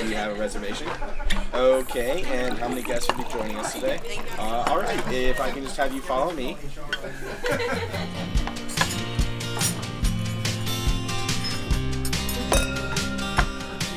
[0.00, 0.88] do you have a reservation?
[1.54, 3.98] Okay, and how many guests will be joining us today?
[4.38, 6.56] Uh, all right, if I can just have you follow me.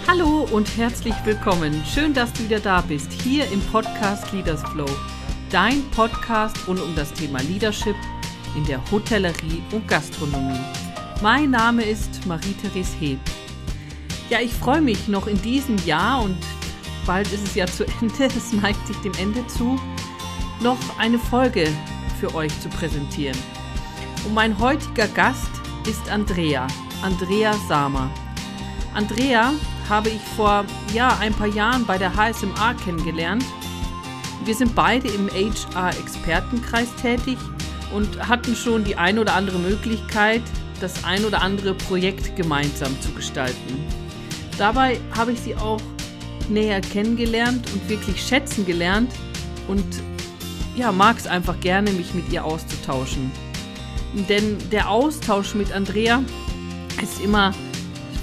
[0.08, 1.84] Hallo und herzlich willkommen.
[1.86, 4.90] Schön, dass du wieder da bist, hier im Podcast Leaders Flow.
[5.52, 7.96] Dein Podcast rund um das Thema Leadership
[8.56, 10.60] in der Hotellerie und Gastronomie.
[11.22, 13.20] Mein Name ist Marie-Therese Heb.
[14.30, 16.38] Ja, ich freue mich noch in diesem Jahr und
[17.08, 19.80] bald ist es ja zu Ende, es neigt sich dem Ende zu,
[20.62, 21.68] noch eine Folge
[22.20, 23.38] für euch zu präsentieren.
[24.26, 25.50] Und mein heutiger Gast
[25.90, 26.68] ist Andrea,
[27.02, 28.12] Andrea Samer.
[28.94, 29.52] Andrea
[29.90, 33.46] habe ich vor ja, ein paar Jahren bei der HSMA kennengelernt.
[34.46, 37.40] Wir sind beide im HR-Expertenkreis tätig
[37.96, 40.44] und hatten schon die ein oder andere Möglichkeit,
[40.82, 44.09] das ein oder andere Projekt gemeinsam zu gestalten.
[44.60, 45.80] Dabei habe ich sie auch
[46.50, 49.12] näher kennengelernt und wirklich schätzen gelernt
[49.70, 49.86] und
[50.76, 53.32] ja, mag es einfach gerne, mich mit ihr auszutauschen.
[54.28, 56.22] Denn der Austausch mit Andrea
[57.02, 57.54] ist immer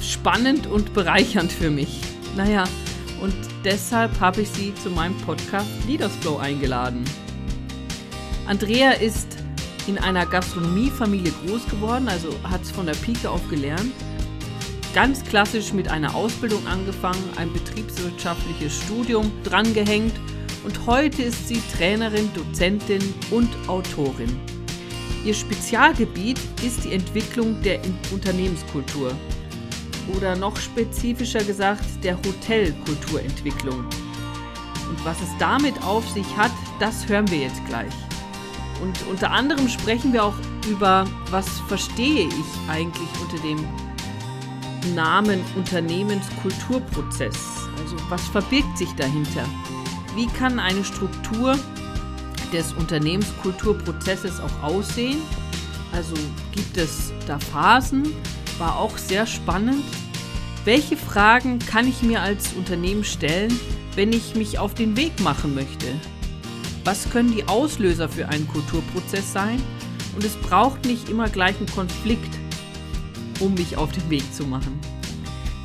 [0.02, 2.00] spannend und bereichernd für mich.
[2.36, 2.64] Naja,
[3.22, 7.04] und deshalb habe ich sie zu meinem Podcast Leaders Flow eingeladen.
[8.46, 9.38] Andrea ist
[9.86, 13.92] in einer Gastronomiefamilie groß geworden, also hat es von der Pike auf gelernt.
[14.96, 20.14] Ganz klassisch mit einer Ausbildung angefangen, ein betriebswirtschaftliches Studium drangehängt
[20.64, 24.40] und heute ist sie Trainerin, Dozentin und Autorin.
[25.22, 27.78] Ihr Spezialgebiet ist die Entwicklung der
[28.10, 29.12] Unternehmenskultur
[30.16, 33.80] oder noch spezifischer gesagt der Hotelkulturentwicklung.
[33.80, 37.92] Und was es damit auf sich hat, das hören wir jetzt gleich.
[38.80, 43.58] Und unter anderem sprechen wir auch über, was verstehe ich eigentlich unter dem
[44.94, 47.36] Namen Unternehmenskulturprozess?
[47.82, 49.44] Also was verbirgt sich dahinter?
[50.14, 51.58] Wie kann eine Struktur
[52.52, 55.18] des Unternehmenskulturprozesses auch aussehen?
[55.92, 56.14] Also
[56.52, 58.14] gibt es da Phasen?
[58.58, 59.84] War auch sehr spannend.
[60.64, 63.58] Welche Fragen kann ich mir als Unternehmen stellen,
[63.94, 65.86] wenn ich mich auf den Weg machen möchte?
[66.84, 69.62] Was können die Auslöser für einen Kulturprozess sein?
[70.14, 72.34] Und es braucht nicht immer gleich einen Konflikt,
[73.40, 74.78] um mich auf den Weg zu machen.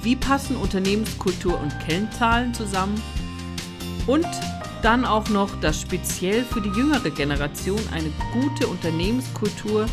[0.03, 3.01] Wie passen Unternehmenskultur und Kennzahlen zusammen?
[4.07, 4.27] Und
[4.81, 9.85] dann auch noch, dass speziell für die jüngere Generation eine gute Unternehmenskultur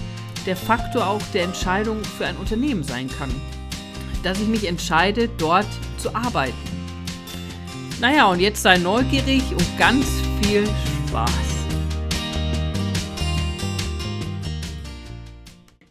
[0.47, 3.31] der Faktor auch der Entscheidung für ein Unternehmen sein kann.
[4.23, 5.67] Dass ich mich entscheide, dort
[5.99, 6.57] zu arbeiten.
[8.01, 10.07] Naja, und jetzt sei neugierig und ganz
[10.41, 10.65] viel
[11.09, 11.48] Spaß.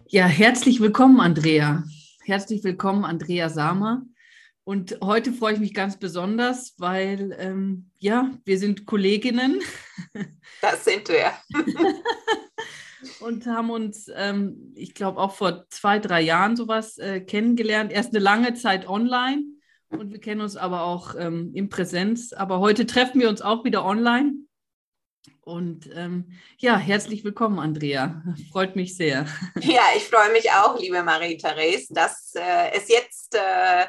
[0.10, 1.84] Ja, herzlich willkommen, Andrea.
[2.24, 4.04] Herzlich willkommen, Andrea Samer.
[4.64, 9.60] Und heute freue ich mich ganz besonders, weil ähm, ja, wir sind Kolleginnen.
[10.62, 11.34] Das sind wir.
[13.20, 17.92] und haben uns, ähm, ich glaube, auch vor zwei, drei Jahren sowas äh, kennengelernt.
[17.92, 19.44] Erst eine lange Zeit online
[19.90, 22.32] und wir kennen uns aber auch ähm, in Präsenz.
[22.32, 24.47] Aber heute treffen wir uns auch wieder online.
[25.42, 26.26] Und ähm,
[26.58, 28.22] ja, herzlich willkommen, Andrea.
[28.52, 29.26] Freut mich sehr.
[29.62, 33.86] Ja, ich freue mich auch, liebe Marie-Therese, dass äh, es jetzt äh,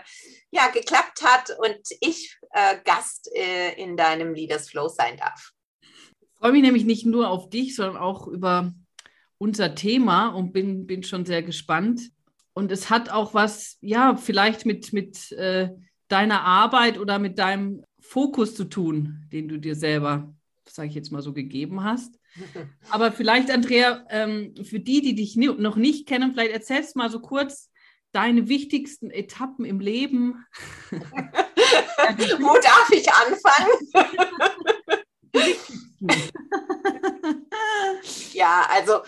[0.50, 5.50] ja, geklappt hat und ich äh, Gast äh, in deinem Leaders Flow sein darf.
[6.20, 8.72] Ich freue mich nämlich nicht nur auf dich, sondern auch über
[9.38, 12.02] unser Thema und bin, bin schon sehr gespannt.
[12.52, 15.70] Und es hat auch was, ja, vielleicht mit, mit äh,
[16.06, 20.34] deiner Arbeit oder mit deinem Fokus zu tun, den du dir selber
[20.78, 22.20] sage ich jetzt mal so, gegeben hast.
[22.88, 27.10] Aber vielleicht, Andrea, ähm, für die, die dich noch nicht kennen, vielleicht erzählst du mal
[27.10, 27.72] so kurz
[28.12, 30.46] deine wichtigsten Etappen im Leben.
[30.90, 33.72] Wo darf ich anfangen?
[38.32, 39.00] ja, also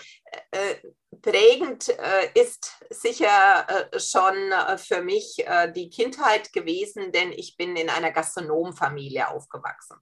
[0.51, 0.75] äh,
[1.21, 7.55] prägend äh, ist sicher äh, schon äh, für mich äh, die Kindheit gewesen, denn ich
[7.55, 9.95] bin in einer Gastronomfamilie aufgewachsen.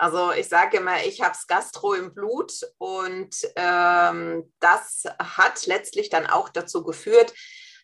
[0.00, 6.08] Also ich sage immer, ich habe es Gastro im Blut und ähm, das hat letztlich
[6.08, 7.34] dann auch dazu geführt,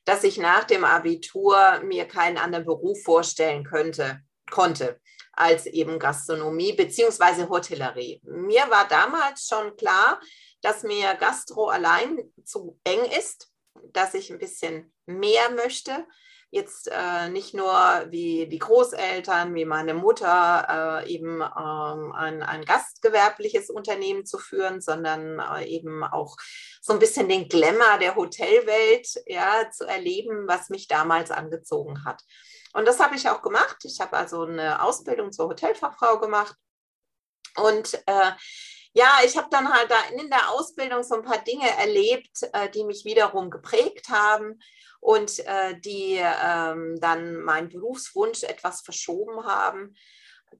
[0.06, 4.20] dass ich nach dem Abitur mir keinen anderen Beruf vorstellen könnte,
[4.50, 4.98] konnte
[5.32, 7.50] als eben Gastronomie bzw.
[7.50, 8.22] Hotellerie.
[8.24, 10.18] Mir war damals schon klar,
[10.62, 13.52] dass mir Gastro allein zu eng ist,
[13.92, 16.06] dass ich ein bisschen mehr möchte,
[16.50, 17.72] jetzt äh, nicht nur
[18.08, 24.80] wie die Großeltern, wie meine Mutter, äh, eben ähm, ein, ein, gastgewerbliches Unternehmen zu führen,
[24.80, 26.36] sondern äh, eben auch
[26.80, 32.22] so ein bisschen den Glamour der Hotelwelt ja, zu erleben, was mich damals angezogen hat.
[32.72, 33.78] Und das habe ich auch gemacht.
[33.84, 36.54] Ich habe also eine Ausbildung zur Hotelfachfrau gemacht.
[37.56, 38.32] Und äh,
[38.96, 42.70] ja, ich habe dann halt da in der Ausbildung so ein paar Dinge erlebt, äh,
[42.70, 44.58] die mich wiederum geprägt haben
[45.00, 49.94] und äh, die ähm, dann meinen Berufswunsch etwas verschoben haben.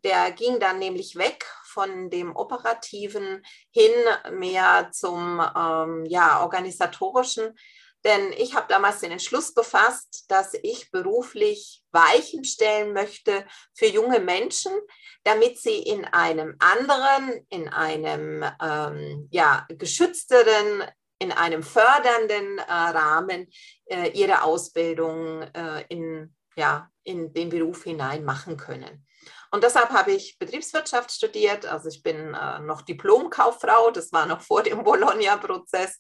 [0.04, 3.92] Der ging dann nämlich weg von dem Operativen hin
[4.32, 7.56] mehr zum ähm, ja, organisatorischen.
[8.06, 13.44] Denn ich habe damals den Entschluss gefasst, dass ich beruflich Weichen stellen möchte
[13.74, 14.70] für junge Menschen,
[15.24, 20.84] damit sie in einem anderen, in einem ähm, ja, geschützteren,
[21.18, 23.48] in einem fördernden äh, Rahmen
[23.86, 29.04] äh, ihre Ausbildung äh, in, ja, in den Beruf hinein machen können.
[29.56, 31.64] Und deshalb habe ich Betriebswirtschaft studiert.
[31.64, 35.98] Also ich bin äh, noch Diplomkauffrau, das war noch vor dem Bologna-Prozess,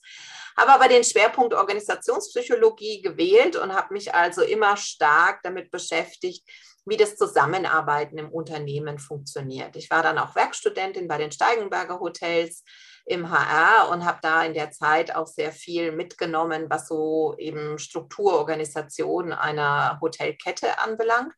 [0.58, 6.46] habe aber den Schwerpunkt Organisationspsychologie gewählt und habe mich also immer stark damit beschäftigt,
[6.84, 9.74] wie das Zusammenarbeiten im Unternehmen funktioniert.
[9.76, 12.62] Ich war dann auch Werkstudentin bei den Steigenberger Hotels
[13.06, 17.78] im HR und habe da in der Zeit auch sehr viel mitgenommen, was so eben
[17.78, 21.32] Strukturorganisation einer Hotelkette anbelangt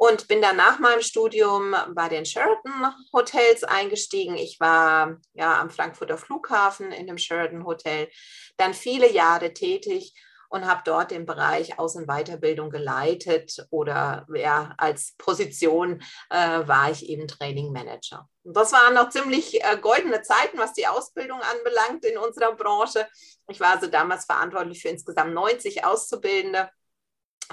[0.00, 2.72] und bin dann nach meinem Studium bei den Sheraton
[3.12, 4.34] Hotels eingestiegen.
[4.34, 8.08] Ich war ja am Frankfurter Flughafen in dem Sheraton Hotel
[8.56, 10.14] dann viele Jahre tätig
[10.48, 16.90] und habe dort den Bereich Aus- und Weiterbildung geleitet oder ja, als Position äh, war
[16.90, 18.26] ich eben Training Manager.
[18.42, 23.06] Und das waren noch ziemlich äh, goldene Zeiten, was die Ausbildung anbelangt in unserer Branche.
[23.48, 26.70] Ich war also damals verantwortlich für insgesamt 90 Auszubildende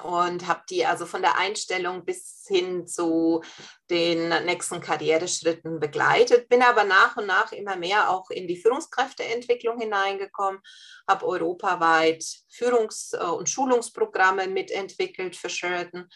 [0.03, 3.41] und habe die also von der Einstellung bis hin zu
[3.89, 9.79] den nächsten Karriereschritten begleitet, bin aber nach und nach immer mehr auch in die Führungskräfteentwicklung
[9.79, 10.61] hineingekommen,
[11.07, 16.09] habe europaweit Führungs- und Schulungsprogramme mitentwickelt für Sheraton,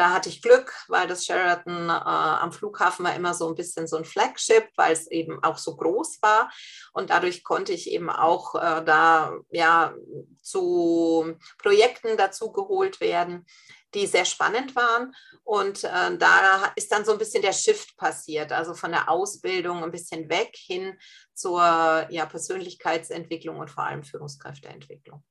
[0.00, 3.86] da hatte ich Glück, weil das Sheraton äh, am Flughafen war immer so ein bisschen
[3.86, 6.50] so ein Flagship, weil es eben auch so groß war.
[6.94, 9.94] Und dadurch konnte ich eben auch äh, da ja
[10.40, 13.44] zu Projekten dazu geholt werden,
[13.92, 15.14] die sehr spannend waren.
[15.44, 19.84] Und äh, da ist dann so ein bisschen der Shift passiert, also von der Ausbildung
[19.84, 20.98] ein bisschen weg hin
[21.34, 21.60] zur
[22.08, 25.22] ja, Persönlichkeitsentwicklung und vor allem Führungskräfteentwicklung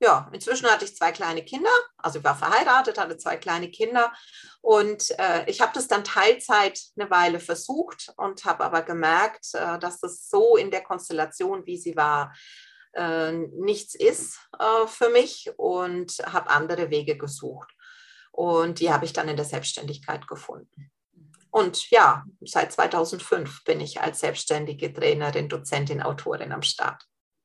[0.00, 4.12] ja, inzwischen hatte ich zwei kleine Kinder, also ich war verheiratet, hatte zwei kleine Kinder
[4.62, 9.78] und äh, ich habe das dann Teilzeit eine Weile versucht und habe aber gemerkt, äh,
[9.78, 12.34] dass das so in der Konstellation, wie sie war,
[12.94, 17.70] äh, nichts ist äh, für mich und habe andere Wege gesucht.
[18.32, 20.90] Und die habe ich dann in der Selbstständigkeit gefunden.
[21.50, 27.04] Und ja, seit 2005 bin ich als selbstständige Trainerin, Dozentin, Autorin am Start.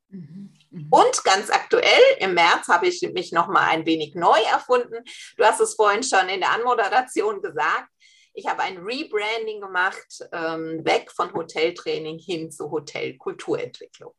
[0.09, 0.53] Mhm.
[0.75, 0.87] Mhm.
[0.89, 5.03] Und ganz aktuell, im März habe ich mich noch mal ein wenig neu erfunden.
[5.37, 7.89] Du hast es vorhin schon in der Anmoderation gesagt.
[8.33, 14.11] Ich habe ein Rebranding gemacht, ähm, weg von Hoteltraining hin zu Hotelkulturentwicklung.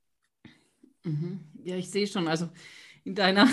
[1.02, 1.44] Mhm.
[1.62, 2.26] Ja, ich sehe schon.
[2.26, 2.48] Also
[3.04, 3.46] in deiner,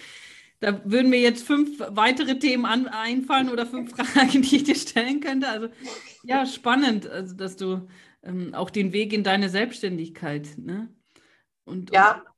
[0.60, 4.74] da würden mir jetzt fünf weitere Themen an, einfallen oder fünf Fragen, die ich dir
[4.74, 5.48] stellen könnte.
[5.48, 5.68] Also
[6.22, 7.86] ja, spannend, also dass du
[8.22, 10.88] ähm, auch den Weg in deine Selbstständigkeit, ne?
[11.66, 12.14] Und, ja.
[12.14, 12.37] Und,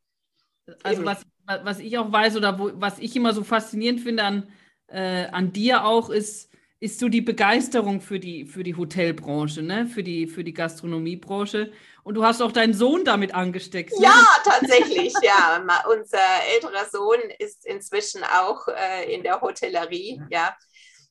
[0.82, 4.52] also was, was ich auch weiß oder wo, was ich immer so faszinierend finde an,
[4.88, 9.87] äh, an dir auch ist, ist so die Begeisterung für die, für die Hotelbranche, ne?
[9.87, 11.73] für, die, für die Gastronomiebranche.
[12.02, 13.92] Und du hast auch deinen Sohn damit angesteckt.
[13.92, 14.06] Ne?
[14.06, 15.62] Ja, tatsächlich, ja.
[15.92, 16.18] Unser
[16.54, 20.56] älterer Sohn ist inzwischen auch äh, in der Hotellerie, ja.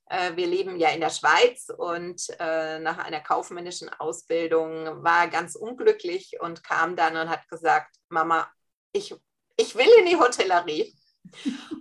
[0.09, 5.27] Äh, wir leben ja in der Schweiz und äh, nach einer kaufmännischen Ausbildung war er
[5.29, 8.50] ganz unglücklich und kam dann und hat gesagt, Mama,
[8.91, 9.15] ich,
[9.59, 10.95] ich will in die Hotellerie.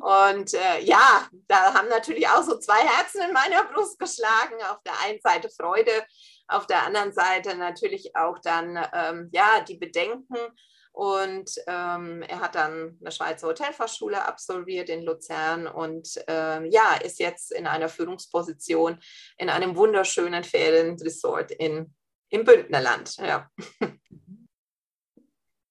[0.01, 4.57] Und äh, ja, da haben natürlich auch so zwei Herzen in meiner Brust geschlagen.
[4.71, 6.05] Auf der einen Seite Freude,
[6.49, 10.37] auf der anderen Seite natürlich auch dann ähm, ja die Bedenken,
[10.99, 17.21] und ähm, er hat dann eine Schweizer Hotelfachschule absolviert in Luzern und ähm, ja, ist
[17.21, 18.99] jetzt in einer Führungsposition
[19.37, 21.95] in einem wunderschönen Ferienresort in,
[22.31, 23.17] im Bündnerland.
[23.19, 23.49] Ja.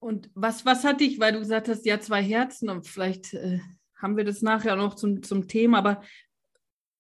[0.07, 3.59] Und was, was hat dich, weil du gesagt hast, ja, zwei Herzen und vielleicht äh,
[3.97, 6.01] haben wir das nachher noch zum, zum Thema, aber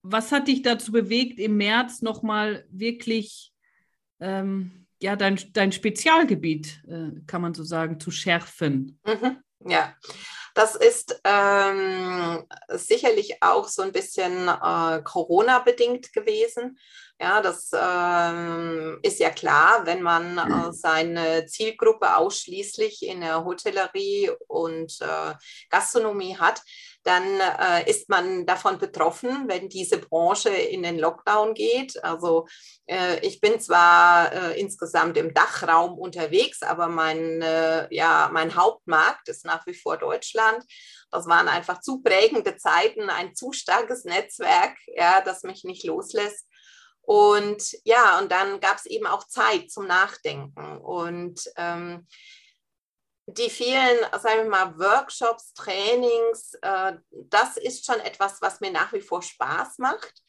[0.01, 3.53] was hat dich dazu bewegt, im März nochmal wirklich
[4.19, 8.99] ähm, ja, dein, dein Spezialgebiet, äh, kann man so sagen, zu schärfen.
[9.05, 9.37] Mhm.
[9.69, 9.95] Ja,
[10.57, 16.79] Das ist ähm, sicherlich auch so ein bisschen äh, Corona-bedingt gewesen.
[17.19, 24.31] Ja, das ähm, ist ja klar, wenn man äh, seine Zielgruppe ausschließlich in der Hotellerie
[24.47, 25.35] und äh,
[25.69, 26.63] Gastronomie hat,
[27.03, 32.03] dann äh, ist man davon betroffen, wenn diese Branche in den Lockdown geht.
[32.03, 32.47] Also
[32.85, 39.29] äh, ich bin zwar äh, insgesamt im Dachraum unterwegs, aber mein, äh, ja, mein Hauptmarkt
[39.29, 40.63] ist nach wie vor Deutschland.
[41.09, 46.45] Das waren einfach zu prägende Zeiten, ein zu starkes Netzwerk, ja, das mich nicht loslässt.
[47.01, 50.77] Und ja, und dann gab es eben auch Zeit zum Nachdenken.
[50.79, 52.05] Und ähm,
[53.27, 58.93] die vielen, sagen wir mal, Workshops, Trainings, äh, das ist schon etwas, was mir nach
[58.93, 60.23] wie vor Spaß macht.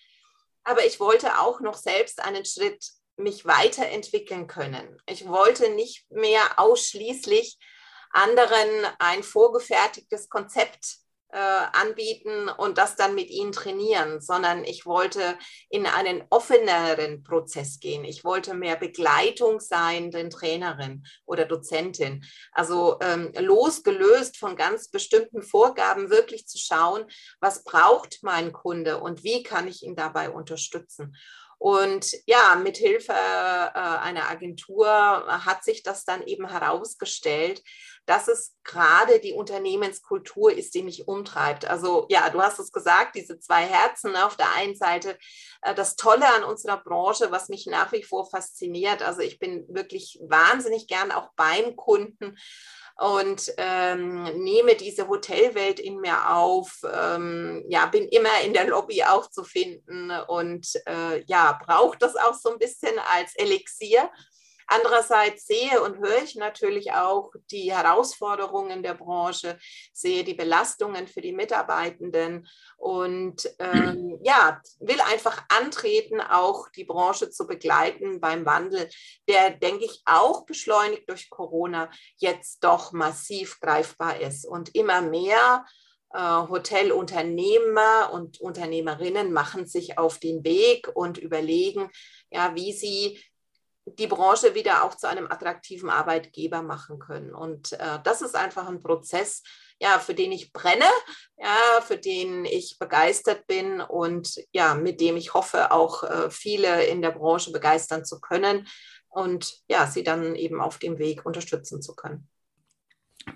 [0.65, 2.85] Aber ich wollte auch noch selbst einen Schritt
[3.17, 5.01] mich weiterentwickeln können.
[5.07, 7.59] Ich wollte nicht mehr ausschließlich
[8.11, 10.99] anderen ein vorgefertigtes Konzept
[11.37, 18.05] anbieten und das dann mit ihnen trainieren, sondern ich wollte in einen offeneren Prozess gehen.
[18.05, 22.25] Ich wollte mehr Begleitung sein, den Trainerin oder Dozentin.
[22.53, 27.05] Also ähm, losgelöst von ganz bestimmten Vorgaben wirklich zu schauen,
[27.41, 31.15] was braucht mein Kunde und wie kann ich ihn dabei unterstützen.
[31.59, 37.63] Und ja, mit Hilfe äh, einer Agentur hat sich das dann eben herausgestellt,
[38.09, 41.67] dass es gerade die Unternehmenskultur ist, die mich umtreibt.
[41.67, 44.13] Also ja, du hast es gesagt, diese zwei Herzen.
[44.13, 44.25] Ne?
[44.25, 45.19] Auf der einen Seite
[45.61, 49.03] äh, das Tolle an unserer Branche, was mich nach wie vor fasziniert.
[49.03, 52.39] Also ich bin wirklich wahnsinnig gern auch beim Kunden
[52.97, 56.81] und ähm, nehme diese Hotelwelt in mir auf.
[56.91, 62.17] Ähm, ja, bin immer in der Lobby auch zu finden und äh, ja, brauche das
[62.17, 64.11] auch so ein bisschen als Elixier.
[64.69, 69.59] Andererseits sehe und höre ich natürlich auch die Herausforderungen der Branche,
[69.93, 72.47] sehe die Belastungen für die Mitarbeitenden
[72.77, 78.89] und ähm, ja, will einfach antreten, auch die Branche zu begleiten beim Wandel,
[79.27, 85.65] der, denke ich, auch beschleunigt durch Corona jetzt doch massiv greifbar ist und immer mehr
[86.13, 91.91] äh, Hotelunternehmer und Unternehmerinnen machen sich auf den Weg und überlegen,
[92.31, 93.19] ja, wie sie
[93.97, 97.35] die Branche wieder auch zu einem attraktiven Arbeitgeber machen können.
[97.35, 99.43] Und äh, das ist einfach ein Prozess,
[99.81, 100.85] ja, für den ich brenne,
[101.37, 106.85] ja, für den ich begeistert bin und ja, mit dem ich hoffe, auch äh, viele
[106.87, 108.67] in der Branche begeistern zu können
[109.09, 112.29] und ja, sie dann eben auf dem Weg unterstützen zu können.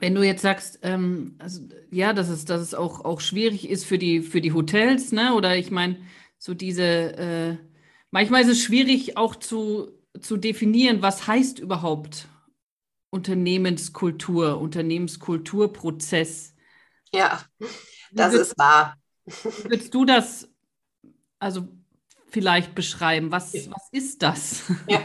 [0.00, 3.84] Wenn du jetzt sagst, ähm, also, ja, dass es, dass es auch, auch schwierig ist
[3.84, 5.34] für die, für die Hotels, ne?
[5.34, 5.98] Oder ich meine,
[6.38, 7.56] so diese, äh,
[8.10, 9.90] manchmal ist es schwierig auch zu
[10.20, 12.28] zu definieren, was heißt überhaupt
[13.10, 16.54] Unternehmenskultur, Unternehmenskulturprozess.
[17.12, 17.42] Ja,
[18.10, 18.96] das ist wahr.
[19.24, 20.48] Würdest du das
[21.38, 21.68] also
[22.28, 23.30] vielleicht beschreiben?
[23.30, 24.62] Was, was ist das?
[24.88, 25.02] Ja,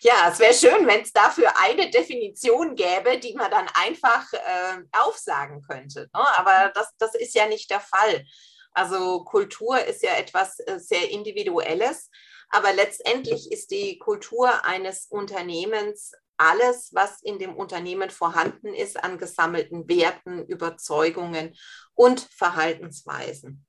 [0.00, 4.82] ja es wäre schön, wenn es dafür eine Definition gäbe, die man dann einfach äh,
[4.92, 6.08] aufsagen könnte.
[6.14, 6.38] Ne?
[6.38, 8.24] Aber das, das ist ja nicht der Fall.
[8.72, 12.10] Also Kultur ist ja etwas äh, sehr Individuelles.
[12.52, 19.16] Aber letztendlich ist die Kultur eines Unternehmens alles, was in dem Unternehmen vorhanden ist an
[19.16, 21.56] gesammelten Werten, Überzeugungen
[21.94, 23.64] und Verhaltensweisen.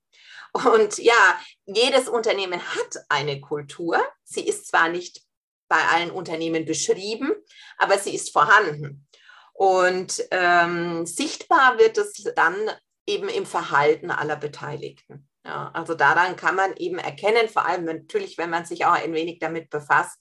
[0.52, 4.00] Und ja, jedes Unternehmen hat eine Kultur.
[4.22, 5.22] Sie ist zwar nicht
[5.68, 7.32] bei allen Unternehmen beschrieben,
[7.78, 9.08] aber sie ist vorhanden.
[9.54, 12.70] Und ähm, sichtbar wird es dann
[13.06, 15.28] eben im Verhalten aller Beteiligten.
[15.44, 19.12] Ja, also daran kann man eben erkennen, vor allem natürlich, wenn man sich auch ein
[19.12, 20.18] wenig damit befasst,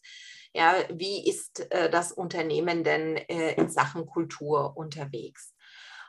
[0.54, 5.54] ja, wie ist äh, das Unternehmen denn äh, in Sachen Kultur unterwegs?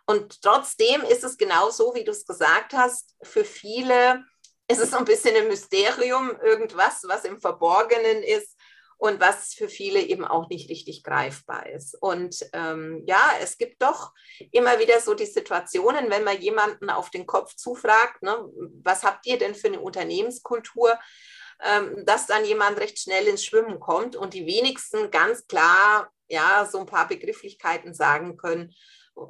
[0.06, 4.24] Und trotzdem ist es genau so, wie du es gesagt hast, für viele
[4.68, 8.53] ist es ein bisschen ein Mysterium, irgendwas, was im Verborgenen ist
[9.04, 11.94] und was für viele eben auch nicht richtig greifbar ist.
[12.00, 14.14] Und ähm, ja, es gibt doch
[14.50, 18.34] immer wieder so die Situationen, wenn man jemanden auf den Kopf zufragt, ne,
[18.82, 20.98] was habt ihr denn für eine Unternehmenskultur,
[21.62, 26.64] ähm, dass dann jemand recht schnell ins Schwimmen kommt und die wenigsten ganz klar ja
[26.64, 28.72] so ein paar Begrifflichkeiten sagen können,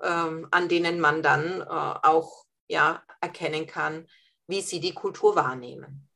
[0.05, 4.07] ähm, an denen man dann äh, auch ja erkennen kann,
[4.47, 6.09] wie sie die Kultur wahrnehmen.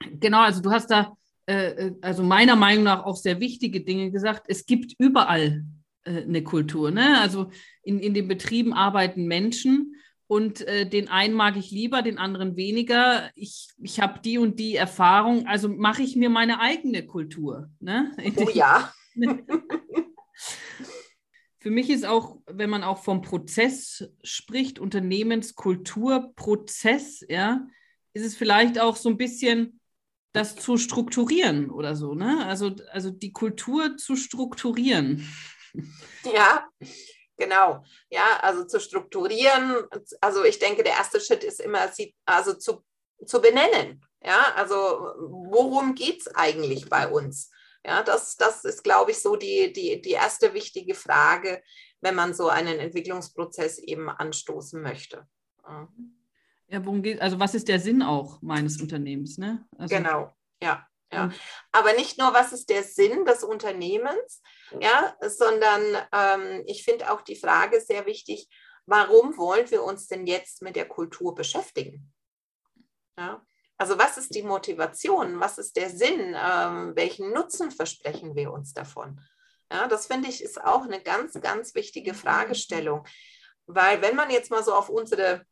[0.00, 1.16] Genau, also du hast da
[1.50, 4.44] äh, äh, also meiner Meinung nach auch sehr wichtige Dinge gesagt.
[4.46, 5.64] Es gibt überall
[6.04, 6.92] äh, eine Kultur.
[6.92, 7.20] Ne?
[7.20, 7.50] Also
[7.82, 9.96] in, in den Betrieben arbeiten Menschen
[10.28, 13.32] und äh, den einen mag ich lieber, den anderen weniger.
[13.34, 17.68] Ich, ich habe die und die Erfahrung, also mache ich mir meine eigene Kultur.
[17.80, 18.12] Ne?
[18.36, 18.92] Oh ja.
[21.58, 27.66] für mich ist auch, wenn man auch vom Prozess spricht, Unternehmenskulturprozess, ja,
[28.12, 29.79] ist es vielleicht auch so ein bisschen
[30.32, 32.46] das zu strukturieren oder so, ne?
[32.46, 35.26] Also, also die Kultur zu strukturieren.
[36.24, 36.68] Ja,
[37.36, 37.84] genau.
[38.10, 39.76] Ja, also zu strukturieren.
[40.20, 41.88] Also ich denke, der erste Schritt ist immer,
[42.26, 42.84] also zu,
[43.24, 44.04] zu benennen.
[44.20, 47.52] Ja, also worum geht es eigentlich bei uns?
[47.84, 51.62] Ja, das, das ist, glaube ich, so die, die, die erste wichtige Frage,
[52.00, 55.26] wenn man so einen Entwicklungsprozess eben anstoßen möchte.
[56.70, 59.38] Ja, worum geht, also was ist der Sinn auch meines Unternehmens?
[59.38, 59.66] Ne?
[59.76, 60.86] Also, genau, ja.
[61.12, 61.28] Ja.
[61.72, 64.42] Aber nicht nur, was ist der Sinn des Unternehmens,
[64.80, 68.48] ja, sondern ähm, ich finde auch die Frage sehr wichtig,
[68.86, 72.12] warum wollen wir uns denn jetzt mit der Kultur beschäftigen?
[73.18, 73.44] Ja.
[73.76, 75.40] Also was ist die Motivation?
[75.40, 76.36] Was ist der Sinn?
[76.38, 79.20] Ähm, welchen Nutzen versprechen wir uns davon?
[79.72, 83.04] Ja, das finde ich ist auch eine ganz, ganz wichtige Fragestellung.
[83.66, 85.46] Weil wenn man jetzt mal so auf unsere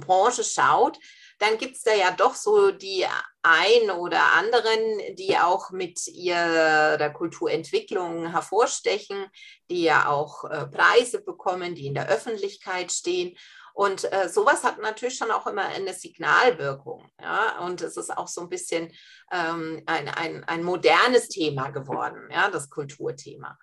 [0.00, 0.98] Branche schaut,
[1.38, 3.06] dann gibt es da ja doch so die
[3.42, 9.26] ein oder anderen, die auch mit ihrer Kulturentwicklung hervorstechen,
[9.70, 13.36] die ja auch äh, Preise bekommen, die in der Öffentlichkeit stehen.
[13.74, 17.10] Und äh, sowas hat natürlich schon auch immer eine Signalwirkung.
[17.20, 17.58] Ja?
[17.58, 18.92] Und es ist auch so ein bisschen
[19.32, 23.58] ähm, ein, ein, ein modernes Thema geworden, ja, das Kulturthema.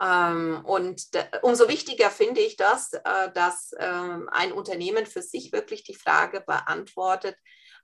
[0.00, 1.08] Ähm, und
[1.42, 6.40] umso wichtiger finde ich das, äh, dass ähm, ein Unternehmen für sich wirklich die Frage
[6.40, 7.36] beantwortet,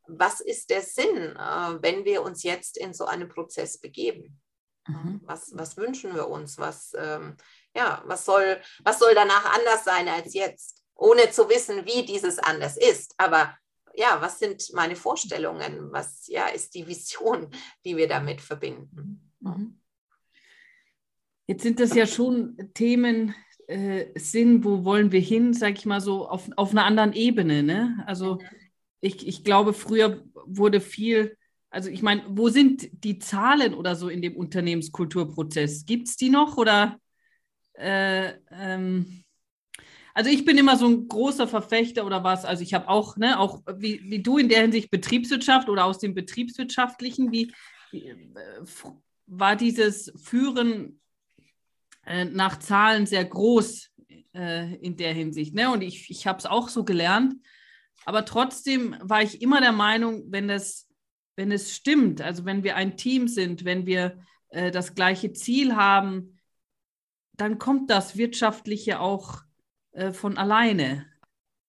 [0.06, 4.40] was ist der Sinn, äh, wenn wir uns jetzt in so einen Prozess begeben?
[4.86, 5.20] Mhm.
[5.24, 6.58] Was, was wünschen wir uns?
[6.58, 7.36] Was, ähm,
[7.74, 10.84] ja, was, soll, was soll danach anders sein als jetzt?
[10.96, 13.14] ohne zu wissen, wie dieses anders ist.
[13.18, 13.56] Aber
[13.94, 15.92] ja, was sind meine Vorstellungen?
[15.92, 17.50] Was ja, ist die Vision,
[17.84, 19.32] die wir damit verbinden?
[19.40, 19.80] Mhm.
[21.46, 23.34] Jetzt sind das ja schon Themen,
[23.66, 27.62] äh, Sinn, wo wollen wir hin, sage ich mal so, auf, auf einer anderen Ebene.
[27.62, 28.02] Ne?
[28.06, 28.40] Also mhm.
[29.00, 31.36] ich, ich glaube, früher wurde viel,
[31.70, 35.84] also ich meine, wo sind die Zahlen oder so in dem Unternehmenskulturprozess?
[35.86, 36.98] Gibt es die noch oder
[37.74, 39.24] äh, ähm,
[40.14, 42.44] also ich bin immer so ein großer Verfechter oder was.
[42.44, 45.98] Also ich habe auch, ne, auch wie, wie du in der Hinsicht Betriebswirtschaft oder aus
[45.98, 47.52] dem Betriebswirtschaftlichen, wie,
[47.90, 48.16] wie äh,
[49.26, 51.00] war dieses Führen
[52.06, 53.90] äh, nach Zahlen sehr groß
[54.34, 55.54] äh, in der Hinsicht.
[55.54, 55.70] Ne?
[55.70, 57.34] Und ich, ich habe es auch so gelernt.
[58.04, 60.88] Aber trotzdem war ich immer der Meinung, wenn das,
[61.36, 64.18] wenn es stimmt, also wenn wir ein Team sind, wenn wir
[64.50, 66.38] äh, das gleiche Ziel haben,
[67.36, 69.42] dann kommt das Wirtschaftliche auch
[69.92, 71.06] äh, von alleine.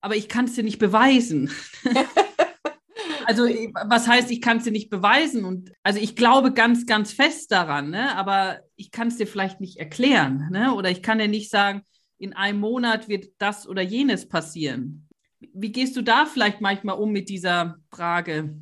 [0.01, 1.51] Aber ich kann es dir nicht beweisen.
[3.25, 5.45] also was heißt, ich kann es dir nicht beweisen?
[5.45, 8.15] Und also ich glaube ganz, ganz fest daran, ne?
[8.15, 10.49] aber ich kann es dir vielleicht nicht erklären.
[10.51, 10.73] Ne?
[10.73, 11.83] Oder ich kann dir nicht sagen,
[12.17, 15.07] in einem Monat wird das oder jenes passieren.
[15.39, 18.55] Wie gehst du da vielleicht manchmal um mit dieser Frage?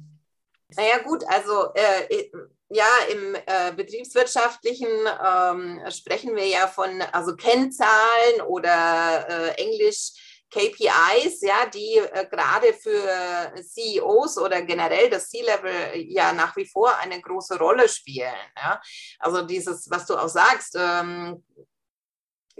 [0.75, 2.29] Naja gut, also äh,
[2.69, 10.13] ja, im äh, betriebswirtschaftlichen ähm, sprechen wir ja von also Kennzahlen oder äh, Englisch
[10.53, 16.95] KPIs, ja, die äh, gerade für CEOs oder generell das C-Level ja nach wie vor
[16.97, 18.33] eine große Rolle spielen.
[18.55, 18.81] Ja.
[19.19, 21.43] Also dieses, was du auch sagst, ähm,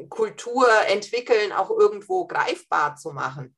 [0.10, 3.56] Kultur entwickeln, auch irgendwo greifbar zu machen.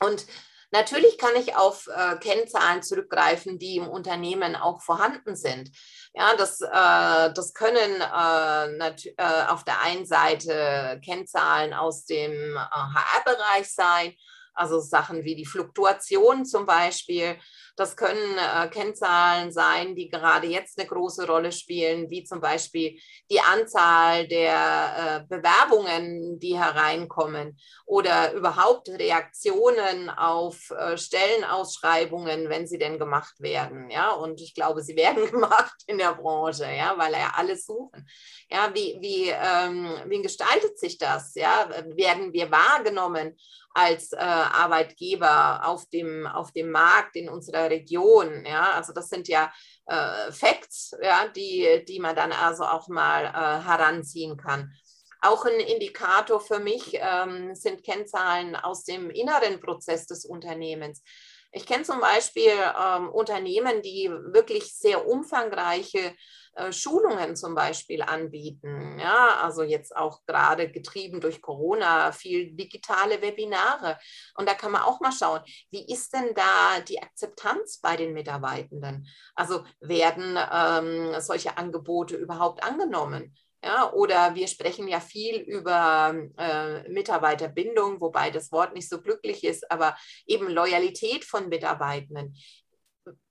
[0.00, 0.26] Und
[0.70, 5.70] Natürlich kann ich auf äh, Kennzahlen zurückgreifen, die im Unternehmen auch vorhanden sind.
[6.12, 13.62] Ja, das, äh, das können äh, äh auf der einen Seite Kennzahlen aus dem HR-Bereich
[13.62, 14.14] äh, sein,
[14.52, 17.38] also Sachen wie die Fluktuation zum Beispiel.
[17.78, 22.98] Das können äh, Kennzahlen sein, die gerade jetzt eine große Rolle spielen, wie zum Beispiel
[23.30, 32.78] die Anzahl der äh, Bewerbungen, die hereinkommen oder überhaupt Reaktionen auf äh, Stellenausschreibungen, wenn sie
[32.78, 33.90] denn gemacht werden.
[33.90, 38.08] Ja, und ich glaube, sie werden gemacht in der Branche, ja, weil ja alle suchen.
[38.50, 41.32] Ja, wie, wie, ähm, wie gestaltet sich das?
[41.36, 43.36] Ja, werden wir wahrgenommen
[43.78, 48.44] als äh, Arbeitgeber auf dem, auf dem Markt in unserer Region.
[48.46, 48.72] Ja?
[48.72, 49.52] Also das sind ja
[49.86, 54.72] äh, Facts, ja, die, die man dann also auch mal äh, heranziehen kann.
[55.20, 61.02] Auch ein Indikator für mich ähm, sind Kennzahlen aus dem inneren Prozess des Unternehmens.
[61.50, 66.14] Ich kenne zum Beispiel ähm, Unternehmen, die wirklich sehr umfangreiche
[66.54, 68.98] äh, Schulungen zum Beispiel anbieten.
[68.98, 73.98] Ja, also jetzt auch gerade getrieben durch Corona, viel digitale Webinare.
[74.36, 78.12] Und da kann man auch mal schauen, wie ist denn da die Akzeptanz bei den
[78.12, 79.06] Mitarbeitenden?
[79.34, 83.34] Also werden ähm, solche Angebote überhaupt angenommen?
[83.62, 89.42] Ja, oder wir sprechen ja viel über äh, Mitarbeiterbindung, wobei das Wort nicht so glücklich
[89.42, 92.36] ist, aber eben Loyalität von Mitarbeitenden.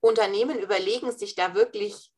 [0.00, 2.12] Unternehmen überlegen sich da wirklich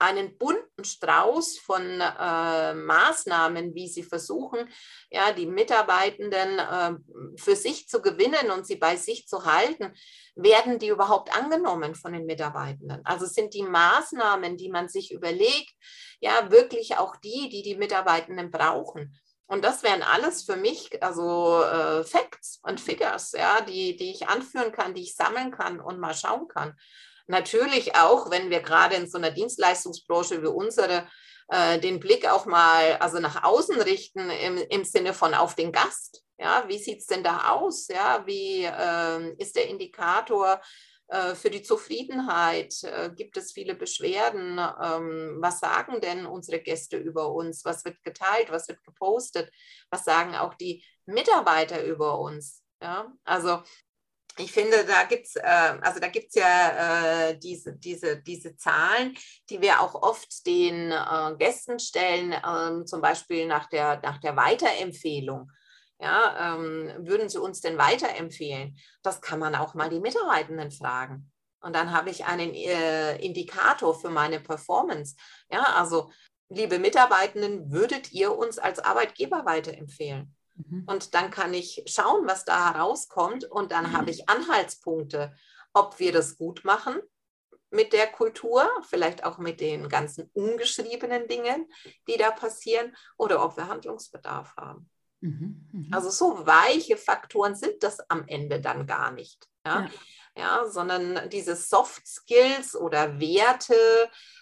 [0.00, 4.68] einen bunten Strauß von äh, Maßnahmen, wie sie versuchen,
[5.10, 6.94] ja, die Mitarbeitenden äh,
[7.36, 9.92] für sich zu gewinnen und sie bei sich zu halten,
[10.34, 13.02] werden die überhaupt angenommen von den Mitarbeitenden?
[13.04, 15.74] Also sind die Maßnahmen, die man sich überlegt,
[16.20, 19.18] ja, wirklich auch die, die die Mitarbeitenden brauchen?
[19.46, 24.28] Und das wären alles für mich also äh, Facts und Figures, ja, die, die ich
[24.28, 26.74] anführen kann, die ich sammeln kann und mal schauen kann.
[27.30, 31.06] Natürlich auch, wenn wir gerade in so einer Dienstleistungsbranche wie unsere
[31.48, 35.70] äh, den Blick auch mal also nach außen richten im, im Sinne von auf den
[35.70, 36.24] Gast.
[36.40, 37.86] Ja, wie sieht es denn da aus?
[37.86, 40.60] Ja, wie äh, ist der Indikator
[41.06, 42.74] äh, für die Zufriedenheit?
[42.82, 44.58] Äh, gibt es viele Beschwerden?
[44.58, 47.64] Ähm, was sagen denn unsere Gäste über uns?
[47.64, 48.50] Was wird geteilt?
[48.50, 49.52] Was wird gepostet?
[49.88, 52.64] Was sagen auch die Mitarbeiter über uns?
[52.82, 53.62] Ja, also
[54.38, 56.00] ich finde, da gibt es äh, also
[56.34, 59.16] ja äh, diese, diese, diese Zahlen,
[59.48, 64.36] die wir auch oft den äh, Gästen stellen, ähm, zum Beispiel nach der, nach der
[64.36, 65.50] Weiterempfehlung.
[65.98, 68.78] Ja, ähm, würden Sie uns denn weiterempfehlen?
[69.02, 71.30] Das kann man auch mal die Mitarbeitenden fragen.
[71.60, 75.16] Und dann habe ich einen äh, Indikator für meine Performance.
[75.50, 76.10] Ja, also
[76.48, 80.34] liebe Mitarbeitenden, würdet ihr uns als Arbeitgeber weiterempfehlen?
[80.68, 80.84] Mhm.
[80.86, 83.44] Und dann kann ich schauen, was da herauskommt.
[83.44, 83.96] Und dann mhm.
[83.96, 85.34] habe ich Anhaltspunkte,
[85.72, 87.00] ob wir das gut machen
[87.70, 91.70] mit der Kultur, vielleicht auch mit den ganzen ungeschriebenen Dingen,
[92.08, 94.90] die da passieren, oder ob wir Handlungsbedarf haben.
[95.20, 95.68] Mhm.
[95.72, 95.88] Mhm.
[95.92, 99.46] Also so weiche Faktoren sind das am Ende dann gar nicht.
[99.64, 99.82] Ja?
[99.82, 99.90] ja.
[100.36, 103.74] Ja, sondern diese Soft Skills oder Werte,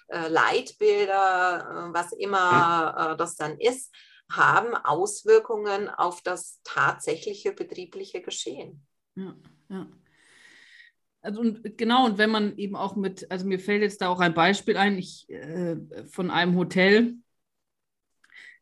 [0.08, 3.92] äh, Leitbilder, äh, was immer äh, das dann ist,
[4.30, 8.86] haben Auswirkungen auf das tatsächliche betriebliche Geschehen.
[9.14, 9.34] Ja,
[9.70, 9.86] ja.
[11.20, 14.20] Also und genau, und wenn man eben auch mit, also mir fällt jetzt da auch
[14.20, 17.16] ein Beispiel ein, ich, äh, von einem Hotel,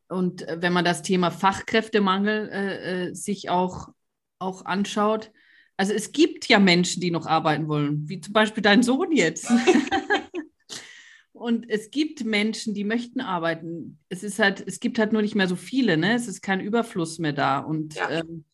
[0.08, 3.88] und äh, wenn man das Thema Fachkräftemangel äh, äh, sich auch,
[4.38, 5.32] auch anschaut,
[5.76, 9.50] also es gibt ja Menschen, die noch arbeiten wollen, wie zum Beispiel dein Sohn jetzt.
[11.36, 13.98] Und es gibt Menschen, die möchten arbeiten.
[14.08, 16.14] Es ist halt, es gibt halt nur nicht mehr so viele, ne?
[16.14, 17.58] Es ist kein Überfluss mehr da.
[17.58, 18.10] Und, ja.
[18.10, 18.46] ähm,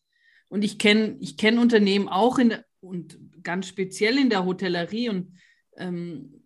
[0.49, 5.07] und ich kenne ich kenn Unternehmen auch in der, und ganz speziell in der Hotellerie
[5.07, 5.37] und
[5.77, 6.43] ähm,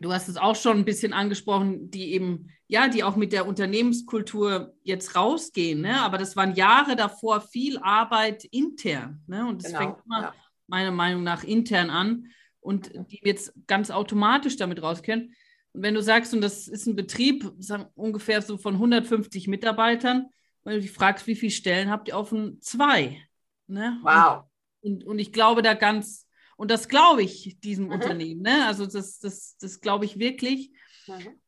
[0.00, 3.46] du hast es auch schon ein bisschen angesprochen, die eben, ja, die auch mit der
[3.46, 6.00] Unternehmenskultur jetzt rausgehen, ne?
[6.00, 9.46] Aber das waren Jahre davor viel Arbeit intern, ne?
[9.46, 10.34] Und das genau, fängt immer ja.
[10.66, 12.28] meiner Meinung nach intern an
[12.60, 15.34] und die jetzt ganz automatisch damit raus können.
[15.72, 20.28] Und wenn du sagst, und das ist ein Betrieb, sagen, ungefähr so von 150 Mitarbeitern,
[20.64, 22.60] wenn du dich fragst, wie viele Stellen habt ihr offen?
[22.60, 23.20] Zwei.
[23.66, 23.98] Ne?
[24.02, 24.44] Wow.
[24.82, 27.92] Und, und ich glaube da ganz, und das glaube ich diesem mhm.
[27.92, 28.66] Unternehmen, ne?
[28.66, 30.70] also das, das, das glaube ich wirklich.
[31.06, 31.40] Mhm.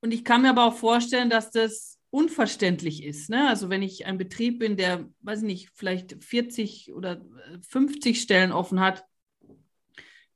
[0.00, 3.30] Und ich kann mir aber auch vorstellen, dass das unverständlich ist.
[3.30, 3.48] Ne?
[3.48, 7.24] Also wenn ich ein Betrieb bin, der, weiß ich nicht, vielleicht 40 oder
[7.68, 9.04] 50 Stellen offen hat,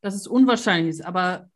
[0.01, 1.05] dass es unwahrscheinlich ist.
[1.05, 1.51] Aber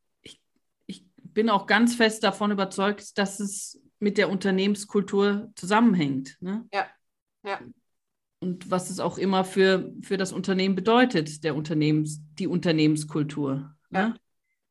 [1.37, 6.39] bin auch ganz fest davon überzeugt, dass es mit der Unternehmenskultur zusammenhängt.
[6.41, 6.67] Ne?
[6.73, 6.87] Ja,
[7.45, 7.61] ja.
[8.41, 13.71] Und was es auch immer für, für das Unternehmen bedeutet, der Unternehmens, die Unternehmenskultur.
[13.91, 14.09] Ja.
[14.09, 14.21] Ne?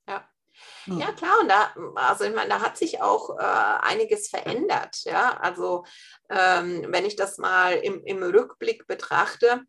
[0.07, 1.11] Ja.
[1.11, 5.03] Klar, und da, also ich meine, da hat sich auch äh, einiges verändert.
[5.03, 5.83] Ja, also
[6.29, 9.61] ähm, wenn ich das mal im, im Rückblick betrachte,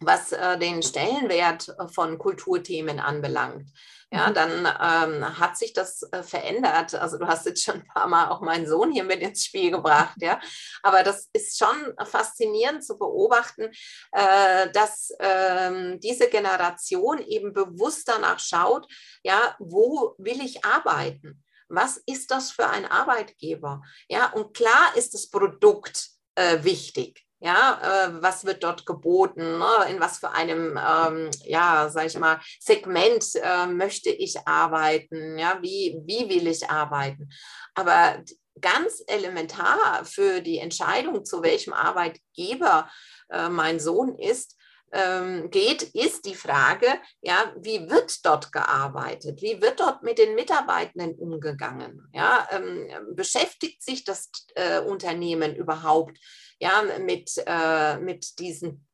[0.00, 3.70] was äh, den Stellenwert von Kulturthemen anbelangt
[4.12, 4.34] ja, mhm.
[4.34, 6.94] dann ähm, hat sich das äh, verändert.
[6.94, 9.70] Also du hast jetzt schon ein paar Mal auch meinen Sohn hier mit ins Spiel
[9.70, 10.40] gebracht, ja.
[10.82, 13.70] Aber das ist schon faszinierend zu beobachten,
[14.12, 18.86] äh, dass ähm, diese Generation eben bewusst danach schaut,
[19.22, 21.44] ja, wo will ich arbeiten?
[21.68, 23.82] Was ist das für ein Arbeitgeber?
[24.08, 27.24] Ja, und klar ist das Produkt äh, wichtig.
[27.42, 29.58] Ja, äh, was wird dort geboten?
[29.58, 29.70] Ne?
[29.88, 35.38] In was für einem, ähm, ja, sag ich mal, Segment äh, möchte ich arbeiten?
[35.38, 37.30] Ja, wie, wie will ich arbeiten?
[37.74, 38.22] Aber
[38.60, 42.90] ganz elementar für die Entscheidung, zu welchem Arbeitgeber
[43.30, 44.56] äh, mein Sohn ist,
[44.92, 46.86] ähm, geht, ist die Frage,
[47.20, 49.40] ja, wie wird dort gearbeitet?
[49.40, 52.08] Wie wird dort mit den Mitarbeitenden umgegangen?
[52.12, 56.18] Ja, ähm, beschäftigt sich das äh, Unternehmen überhaupt
[56.60, 58.86] ja, mit, äh, mit diesen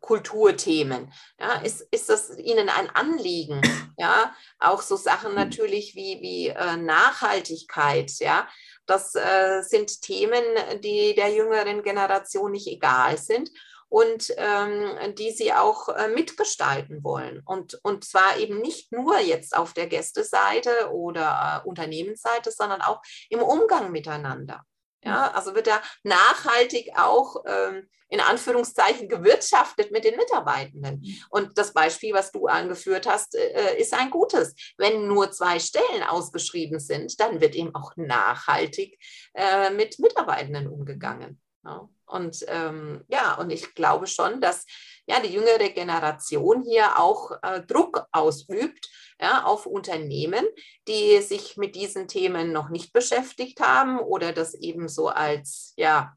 [0.00, 1.12] Kulturthemen?
[1.38, 3.60] Ja, ist, ist das Ihnen ein Anliegen?
[3.98, 8.12] Ja, auch so Sachen natürlich wie, wie äh, Nachhaltigkeit.
[8.20, 8.48] Ja,
[8.86, 10.44] das äh, sind Themen,
[10.82, 13.50] die der jüngeren Generation nicht egal sind
[13.88, 17.42] und ähm, die sie auch äh, mitgestalten wollen.
[17.44, 23.02] Und, und zwar eben nicht nur jetzt auf der Gästeseite oder äh, Unternehmensseite, sondern auch
[23.30, 24.64] im Umgang miteinander.
[25.04, 31.00] Ja, also wird da nachhaltig auch ähm, in Anführungszeichen gewirtschaftet mit den Mitarbeitenden.
[31.00, 31.22] Mhm.
[31.30, 34.54] Und das Beispiel, was du angeführt hast, äh, ist ein gutes.
[34.76, 38.98] Wenn nur zwei Stellen ausgeschrieben sind, dann wird eben auch nachhaltig
[39.34, 41.40] äh, mit Mitarbeitenden umgegangen.
[41.64, 41.88] Ja.
[42.06, 44.64] Und ähm, ja, und ich glaube schon, dass
[45.06, 48.88] ja die jüngere Generation hier auch äh, Druck ausübt
[49.20, 50.46] ja, auf Unternehmen,
[50.86, 56.14] die sich mit diesen Themen noch nicht beschäftigt haben oder das eben so als ja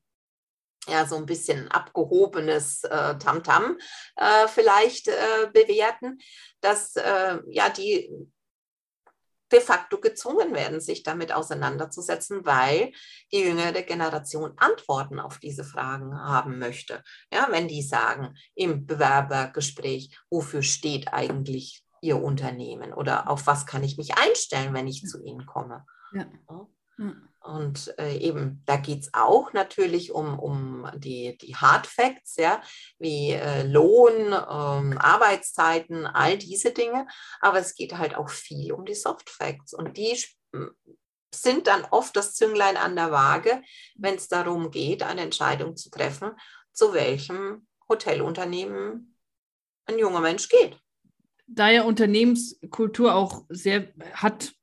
[0.87, 3.77] ja, so ein bisschen abgehobenes äh, Tamtam
[4.15, 6.17] äh, vielleicht äh, bewerten,
[6.59, 8.11] dass äh, ja die
[9.51, 12.93] de facto gezwungen werden, sich damit auseinanderzusetzen, weil
[13.31, 17.03] die jüngere Generation Antworten auf diese Fragen haben möchte.
[17.33, 23.83] Ja, wenn die sagen im Bewerbergespräch, wofür steht eigentlich Ihr Unternehmen oder auf was kann
[23.83, 25.85] ich mich einstellen, wenn ich zu Ihnen komme.
[26.13, 26.25] Ja.
[26.97, 27.15] Ja.
[27.43, 32.61] Und äh, eben, da geht es auch natürlich um, um die, die Hard Facts, ja,
[32.99, 37.07] wie äh, Lohn, ähm, Arbeitszeiten, all diese Dinge.
[37.39, 39.73] Aber es geht halt auch viel um die Soft Facts.
[39.73, 40.23] Und die
[41.33, 43.63] sind dann oft das Zünglein an der Waage,
[43.95, 46.31] wenn es darum geht, eine Entscheidung zu treffen,
[46.73, 49.17] zu welchem Hotelunternehmen
[49.85, 50.79] ein junger Mensch geht.
[51.53, 54.53] Da ja Unternehmenskultur auch sehr hat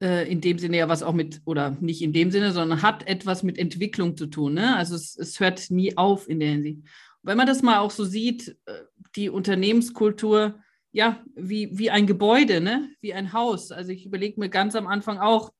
[0.00, 3.06] äh, in dem Sinne ja was auch mit, oder nicht in dem Sinne, sondern hat
[3.06, 4.54] etwas mit Entwicklung zu tun.
[4.54, 4.76] Ne?
[4.76, 6.82] Also es, es hört nie auf in der Hinsicht.
[7.22, 8.72] Wenn man das mal auch so sieht, äh,
[9.16, 10.60] die Unternehmenskultur,
[10.92, 12.90] ja, wie, wie ein Gebäude, ne?
[13.00, 13.72] wie ein Haus.
[13.72, 15.52] Also ich überlege mir ganz am Anfang auch,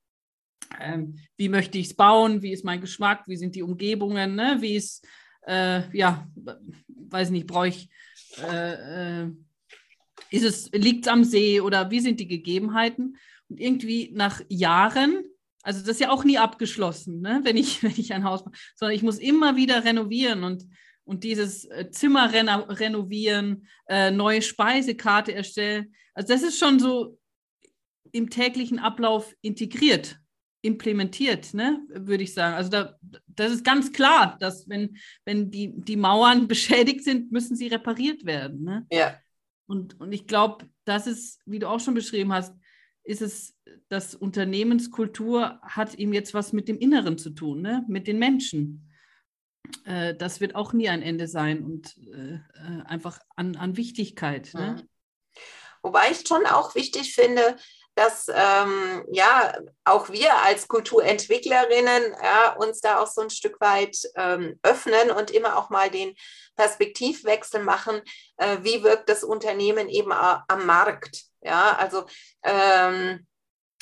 [0.80, 4.58] ähm, wie möchte ich es bauen, wie ist mein Geschmack, wie sind die Umgebungen, ne?
[4.60, 5.06] wie ist,
[5.46, 6.28] äh, ja,
[6.86, 7.88] weiß nicht, brauche ich,
[8.42, 9.30] äh, äh,
[10.30, 13.16] ist es, liegt am See oder wie sind die Gegebenheiten?
[13.48, 15.24] Und irgendwie nach Jahren,
[15.62, 17.40] also das ist ja auch nie abgeschlossen, ne?
[17.44, 20.64] wenn, ich, wenn ich ein Haus mache, sondern ich muss immer wieder renovieren und,
[21.04, 25.94] und dieses äh, Zimmer reno renovieren, äh, neue Speisekarte erstellen.
[26.14, 27.18] Also das ist schon so
[28.12, 30.18] im täglichen Ablauf integriert,
[30.62, 32.54] implementiert, ne, würde ich sagen.
[32.54, 37.56] Also da, das ist ganz klar, dass wenn, wenn die, die Mauern beschädigt sind, müssen
[37.56, 38.64] sie repariert werden.
[38.64, 38.86] Ne?
[38.90, 39.16] Ja.
[39.68, 42.54] Und, und ich glaube, das ist, wie du auch schon beschrieben hast,
[43.04, 43.54] ist es,
[43.88, 47.84] dass Unternehmenskultur hat ihm jetzt was mit dem Inneren zu tun, ne?
[47.86, 48.90] mit den Menschen.
[49.84, 54.50] Äh, das wird auch nie ein Ende sein und äh, äh einfach an, an Wichtigkeit.
[54.54, 54.76] Ne?
[54.78, 54.88] Mhm.
[55.82, 57.56] Wobei ich schon auch wichtig finde,
[57.98, 63.98] dass ähm, ja auch wir als Kulturentwicklerinnen ja, uns da auch so ein Stück weit
[64.14, 66.14] ähm, öffnen und immer auch mal den
[66.54, 68.00] Perspektivwechsel machen,
[68.36, 71.24] äh, wie wirkt das Unternehmen eben am Markt.
[71.40, 72.06] Ja, also
[72.44, 73.26] ähm,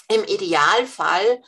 [0.09, 1.43] im Idealfall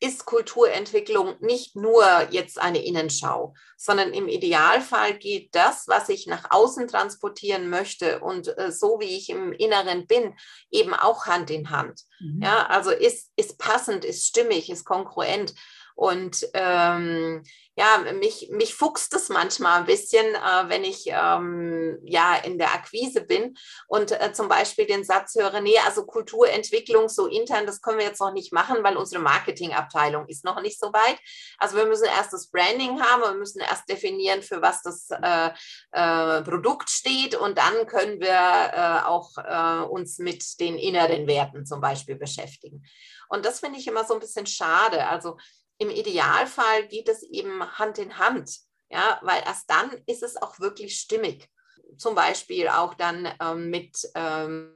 [0.00, 6.50] ist Kulturentwicklung nicht nur jetzt eine Innenschau, sondern im Idealfall geht das, was ich nach
[6.50, 10.34] außen transportieren möchte und äh, so wie ich im Inneren bin,
[10.70, 12.02] eben auch Hand in Hand.
[12.20, 12.42] Mhm.
[12.42, 15.54] Ja, also ist, ist passend, ist stimmig, ist kongruent.
[15.98, 17.42] Und ähm,
[17.74, 22.72] ja, mich, mich fuchst es manchmal ein bisschen, äh, wenn ich ähm, ja in der
[22.72, 23.56] Akquise bin
[23.88, 28.06] und äh, zum Beispiel den Satz höre, nee, also Kulturentwicklung so intern, das können wir
[28.06, 31.18] jetzt noch nicht machen, weil unsere Marketingabteilung ist noch nicht so weit.
[31.58, 35.50] Also wir müssen erst das Branding haben, wir müssen erst definieren, für was das äh,
[35.90, 41.66] äh Produkt steht und dann können wir äh, auch äh, uns mit den inneren Werten
[41.66, 42.84] zum Beispiel beschäftigen.
[43.28, 45.06] Und das finde ich immer so ein bisschen schade.
[45.06, 45.36] Also
[45.78, 48.58] im Idealfall geht es eben Hand in Hand,
[48.90, 51.48] ja, weil erst dann ist es auch wirklich stimmig.
[51.96, 54.74] Zum Beispiel auch dann ähm, mit ähm,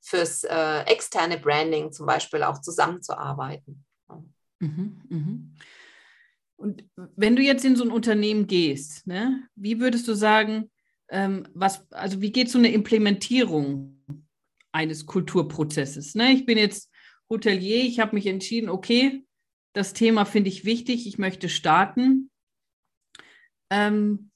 [0.00, 3.84] fürs äh, externe Branding zum Beispiel auch zusammenzuarbeiten.
[4.60, 5.54] Mhm, mhm.
[6.56, 6.84] Und
[7.16, 10.70] wenn du jetzt in so ein Unternehmen gehst, ne, wie würdest du sagen,
[11.08, 14.04] ähm, was, also wie geht so eine Implementierung
[14.70, 16.14] eines Kulturprozesses?
[16.14, 16.32] Ne?
[16.32, 16.90] Ich bin jetzt
[17.30, 19.24] Hotelier, ich habe mich entschieden, okay,
[19.72, 22.30] das Thema finde ich wichtig, ich möchte starten.
[23.70, 24.30] Ähm,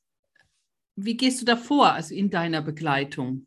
[0.96, 3.46] wie gehst du da vor, also in deiner Begleitung?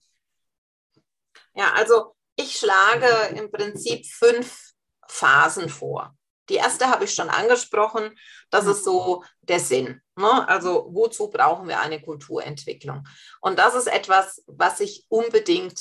[1.54, 4.74] Ja, also ich schlage im Prinzip fünf
[5.08, 6.16] Phasen vor.
[6.50, 8.18] Die erste habe ich schon angesprochen.
[8.50, 10.02] Das ist so der Sinn.
[10.16, 10.48] Ne?
[10.48, 13.06] Also wozu brauchen wir eine Kulturentwicklung?
[13.42, 15.80] Und das ist etwas, was ich unbedingt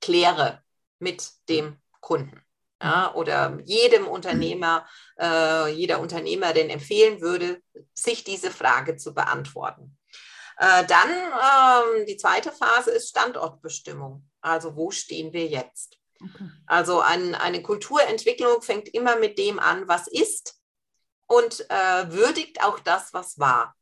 [0.00, 0.62] kläre
[0.98, 2.45] mit dem Kunden.
[2.82, 4.86] Ja, oder jedem Unternehmer,
[5.18, 7.62] äh, jeder Unternehmerin empfehlen würde,
[7.94, 9.96] sich diese Frage zu beantworten.
[10.58, 14.28] Äh, dann ähm, die zweite Phase ist Standortbestimmung.
[14.40, 15.98] Also wo stehen wir jetzt?
[16.22, 16.50] Okay.
[16.66, 20.58] Also ein, eine Kulturentwicklung fängt immer mit dem an, was ist
[21.26, 23.74] und äh, würdigt auch das, was war.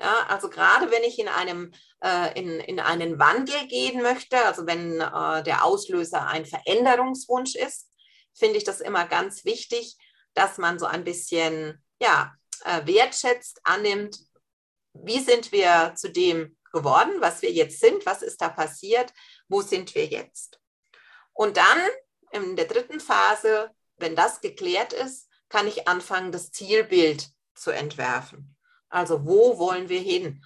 [0.00, 4.66] Ja, also gerade wenn ich in, einem, äh, in, in einen Wandel gehen möchte, also
[4.66, 7.88] wenn äh, der Auslöser ein Veränderungswunsch ist,
[8.34, 9.96] finde ich das immer ganz wichtig,
[10.34, 14.18] dass man so ein bisschen ja, äh, wertschätzt, annimmt,
[14.94, 19.12] wie sind wir zu dem geworden, was wir jetzt sind, was ist da passiert,
[19.48, 20.60] wo sind wir jetzt.
[21.32, 21.78] Und dann
[22.32, 28.56] in der dritten Phase, wenn das geklärt ist, kann ich anfangen, das Zielbild zu entwerfen.
[28.88, 30.44] Also wo wollen wir hin?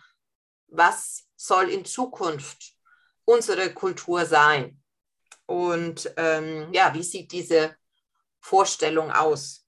[0.69, 2.75] Was soll in Zukunft
[3.25, 4.83] unsere Kultur sein?
[5.47, 7.77] Und ähm, ja, wie sieht diese
[8.41, 9.67] Vorstellung aus?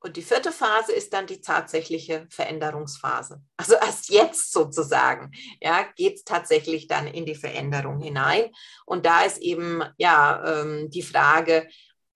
[0.00, 3.42] Und die vierte Phase ist dann die tatsächliche Veränderungsphase.
[3.56, 8.52] Also erst jetzt sozusagen, ja, geht es tatsächlich dann in die Veränderung hinein.
[8.84, 11.68] Und da ist eben ja ähm, die Frage,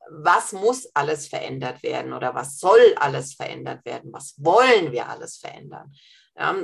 [0.09, 4.13] was muss alles verändert werden oder was soll alles verändert werden?
[4.13, 5.93] Was wollen wir alles verändern?
[6.37, 6.55] Ja,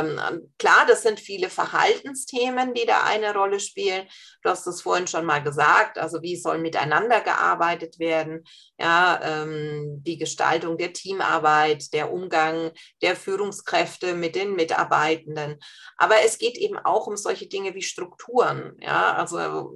[0.00, 4.08] ähm, klar, das sind viele Verhaltensthemen, die da eine Rolle spielen.
[4.42, 8.44] Du hast es vorhin schon mal gesagt, also wie soll miteinander gearbeitet werden,
[8.78, 15.60] ja, ähm, die Gestaltung der Teamarbeit, der Umgang der Führungskräfte mit den Mitarbeitenden.
[15.96, 18.76] Aber es geht eben auch um solche Dinge wie Strukturen.
[18.80, 19.72] Ja, also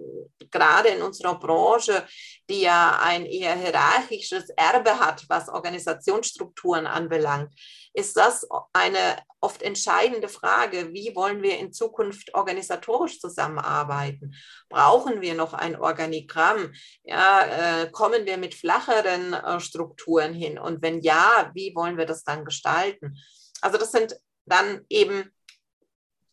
[0.50, 2.04] gerade in unserer Branche,
[2.48, 7.52] die ja ein eher hierarchisches Erbe hat, was Organisationsstrukturen anbelangt
[7.94, 10.92] ist das eine oft entscheidende Frage.
[10.92, 14.35] Wie wollen wir in Zukunft organisatorisch zusammenarbeiten?
[14.68, 16.72] Brauchen wir noch ein Organigramm?
[17.04, 20.59] Ja, äh, kommen wir mit flacheren äh, Strukturen hin?
[20.59, 23.16] Und wenn ja, wie wollen wir das dann gestalten?
[23.61, 25.33] Also das sind dann eben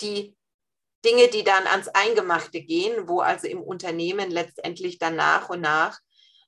[0.02, 0.36] die
[1.06, 6.00] Dinge, die dann ans Eingemachte gehen, wo also im Unternehmen letztendlich dann nach und nach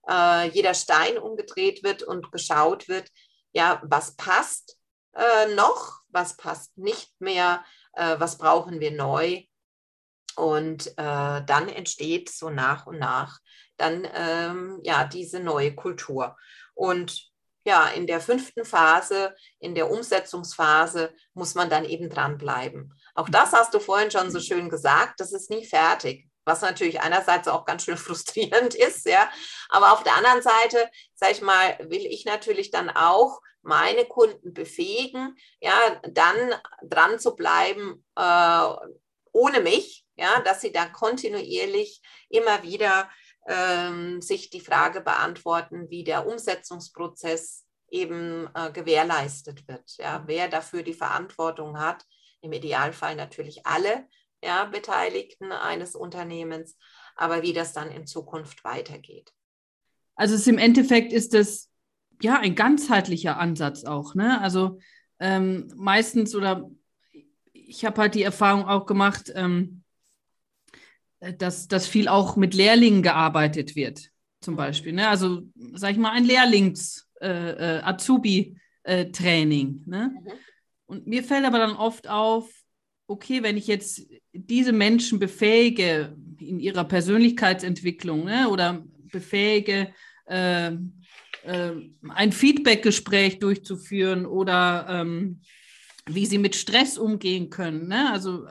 [0.09, 3.09] äh, jeder Stein umgedreht wird und geschaut wird,
[3.51, 4.77] ja, was passt
[5.15, 9.43] äh, noch, was passt nicht mehr, äh, was brauchen wir neu.
[10.35, 13.39] Und äh, dann entsteht so nach und nach
[13.77, 16.37] dann ähm, ja diese neue Kultur.
[16.73, 17.31] Und
[17.65, 22.93] ja, in der fünften Phase, in der Umsetzungsphase, muss man dann eben dranbleiben.
[23.15, 27.01] Auch das hast du vorhin schon so schön gesagt, das ist nie fertig was natürlich
[27.01, 29.29] einerseits auch ganz schön frustrierend ist, ja.
[29.69, 34.53] Aber auf der anderen Seite, sag ich mal, will ich natürlich dann auch meine Kunden
[34.53, 35.73] befähigen, ja,
[36.09, 36.53] dann
[36.83, 38.69] dran zu bleiben äh,
[39.31, 43.09] ohne mich, ja, dass sie da kontinuierlich immer wieder
[43.47, 50.83] ähm, sich die Frage beantworten, wie der Umsetzungsprozess eben äh, gewährleistet wird, ja, wer dafür
[50.83, 52.05] die Verantwortung hat,
[52.41, 54.07] im Idealfall natürlich alle
[54.43, 56.77] ja, Beteiligten eines Unternehmens,
[57.15, 59.33] aber wie das dann in Zukunft weitergeht.
[60.15, 61.69] Also es im Endeffekt ist das
[62.21, 64.15] ja ein ganzheitlicher Ansatz auch.
[64.15, 64.41] Ne?
[64.41, 64.79] Also
[65.19, 66.69] ähm, meistens oder
[67.53, 69.83] ich habe halt die Erfahrung auch gemacht, ähm,
[71.19, 74.91] dass, dass viel auch mit Lehrlingen gearbeitet wird, zum Beispiel.
[74.93, 75.07] Ne?
[75.07, 78.53] Also sag ich mal ein Lehrlings-Azubi-Training.
[78.83, 80.11] Äh, äh, ne?
[80.13, 80.27] Mhm.
[80.85, 82.62] Und mir fällt aber dann oft auf,
[83.07, 89.93] okay, wenn ich jetzt diese Menschen befähige in ihrer Persönlichkeitsentwicklung ne, oder befähige,
[90.25, 90.71] äh,
[91.43, 91.71] äh,
[92.09, 95.41] ein Feedbackgespräch durchzuführen oder ähm,
[96.07, 98.11] wie sie mit Stress umgehen können, ne?
[98.11, 98.45] also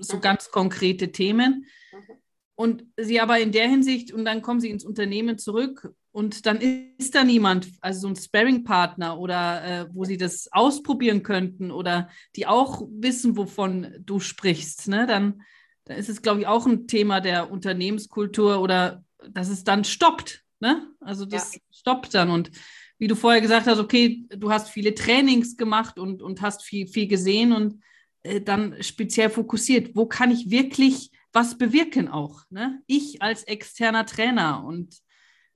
[0.00, 0.20] so mhm.
[0.20, 1.66] ganz konkrete Themen.
[1.92, 2.14] Mhm.
[2.54, 6.58] Und sie aber in der Hinsicht, und dann kommen sie ins Unternehmen zurück und dann
[6.96, 12.08] ist da niemand, also so ein Sparring-Partner oder äh, wo sie das ausprobieren könnten oder
[12.34, 15.06] die auch wissen, wovon du sprichst, ne?
[15.06, 15.42] dann,
[15.84, 20.44] dann ist es, glaube ich, auch ein Thema der Unternehmenskultur oder dass es dann stoppt.
[20.60, 20.88] Ne?
[21.00, 21.60] Also das ja.
[21.70, 22.30] stoppt dann.
[22.30, 22.50] Und
[22.98, 26.86] wie du vorher gesagt hast, okay, du hast viele Trainings gemacht und, und hast viel,
[26.86, 27.82] viel gesehen und
[28.22, 32.42] äh, dann speziell fokussiert, wo kann ich wirklich was bewirken auch?
[32.50, 32.82] Ne?
[32.86, 34.96] Ich als externer Trainer und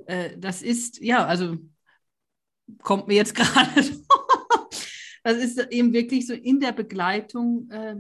[0.07, 1.57] äh, das ist, ja, also
[2.83, 3.71] kommt mir jetzt gerade
[5.25, 7.95] das ist eben wirklich so in der Begleitung äh,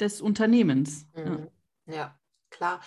[0.00, 1.06] des Unternehmens.
[1.14, 1.48] Mhm.
[1.86, 1.94] Ja.
[1.94, 2.18] ja.
[2.48, 2.80] Klar,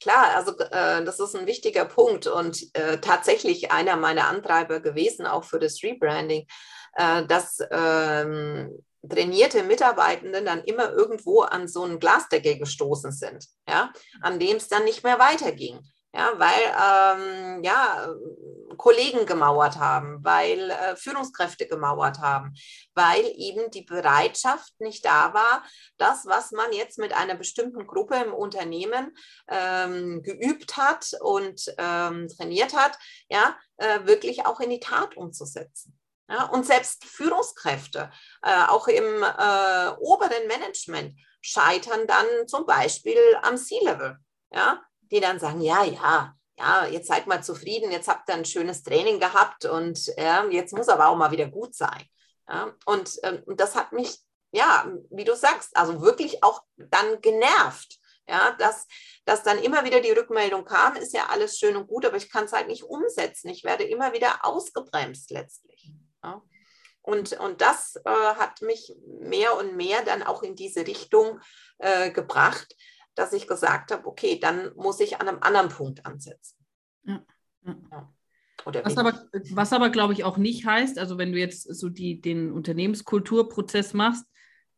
[0.00, 5.26] klar, also äh, das ist ein wichtiger Punkt und äh, tatsächlich einer meiner Antreiber gewesen,
[5.26, 6.46] auch für das Rebranding,
[6.94, 13.92] äh, dass ähm, trainierte Mitarbeitende dann immer irgendwo an so einen Glasdeckel gestoßen sind, ja,
[14.22, 15.78] an dem es dann nicht mehr weiterging.
[16.14, 18.14] Ja, weil ähm, ja,
[18.76, 22.52] Kollegen gemauert haben, weil äh, Führungskräfte gemauert haben,
[22.94, 25.64] weil eben die Bereitschaft nicht da war,
[25.96, 29.16] das, was man jetzt mit einer bestimmten Gruppe im Unternehmen
[29.48, 32.98] ähm, geübt hat und ähm, trainiert hat,
[33.30, 35.98] ja, äh, wirklich auch in die Tat umzusetzen.
[36.28, 38.10] Ja, und selbst Führungskräfte,
[38.42, 44.18] äh, auch im äh, oberen Management, scheitern dann zum Beispiel am C-Level.
[44.50, 44.82] Ja,
[45.12, 48.82] die dann sagen, ja, ja, ja, jetzt seid mal zufrieden, jetzt habt ihr ein schönes
[48.82, 52.04] Training gehabt und ja, jetzt muss aber auch mal wieder gut sein.
[52.48, 54.18] Ja, und, ähm, das hat mich,
[54.52, 57.98] ja, wie du sagst, also wirklich auch dann genervt.
[58.28, 58.86] Ja, dass,
[59.24, 62.30] dass dann immer wieder die Rückmeldung kam, ist ja alles schön und gut, aber ich
[62.30, 63.48] kann es halt nicht umsetzen.
[63.48, 65.92] Ich werde immer wieder ausgebremst letztlich.
[66.22, 66.40] Ja.
[67.02, 71.40] Und, und das äh, hat mich mehr und mehr dann auch in diese Richtung
[71.78, 72.76] äh, gebracht,
[73.14, 76.56] dass ich gesagt habe, okay, dann muss ich an einem anderen Punkt ansetzen.
[77.04, 77.24] Ja.
[77.64, 78.12] Ja.
[78.64, 82.20] was, aber, was aber, glaube ich, auch nicht heißt, also wenn du jetzt so die,
[82.20, 84.24] den Unternehmenskulturprozess machst,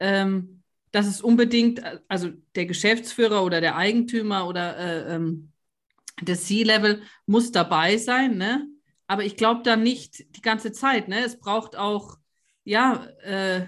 [0.01, 5.53] ähm, dass es unbedingt, also der Geschäftsführer oder der Eigentümer oder äh, ähm,
[6.23, 8.69] das C-Level muss dabei sein, ne?
[9.07, 11.25] Aber ich glaube da nicht die ganze Zeit, ne?
[11.25, 12.17] Es braucht auch,
[12.63, 13.67] ja, äh,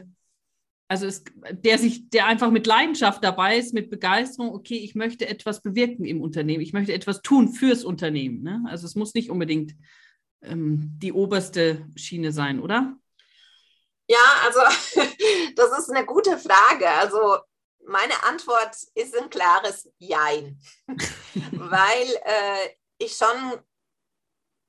[0.89, 5.27] also es, der sich, der einfach mit Leidenschaft dabei ist, mit Begeisterung, okay, ich möchte
[5.27, 8.43] etwas bewirken im Unternehmen, ich möchte etwas tun fürs Unternehmen.
[8.43, 8.65] Ne?
[8.69, 9.75] Also es muss nicht unbedingt
[10.43, 12.97] ähm, die oberste Schiene sein, oder?
[14.09, 14.61] Ja, also
[15.57, 16.89] das ist eine gute Frage.
[16.89, 17.39] Also
[17.85, 20.61] meine Antwort ist ein klares Jein,
[21.53, 22.69] weil äh,
[22.99, 23.61] ich schon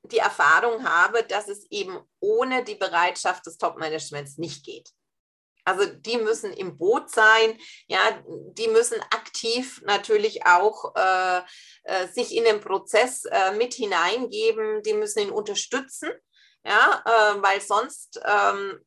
[0.04, 4.94] die Erfahrung habe, dass es eben ohne die Bereitschaft des Top-Managements nicht geht.
[5.68, 11.42] Also die müssen im Boot sein, ja, die müssen aktiv natürlich auch äh,
[11.84, 16.10] äh, sich in den Prozess äh, mit hineingeben, die müssen ihn unterstützen,
[16.64, 18.80] ja, äh, weil sonst ähm,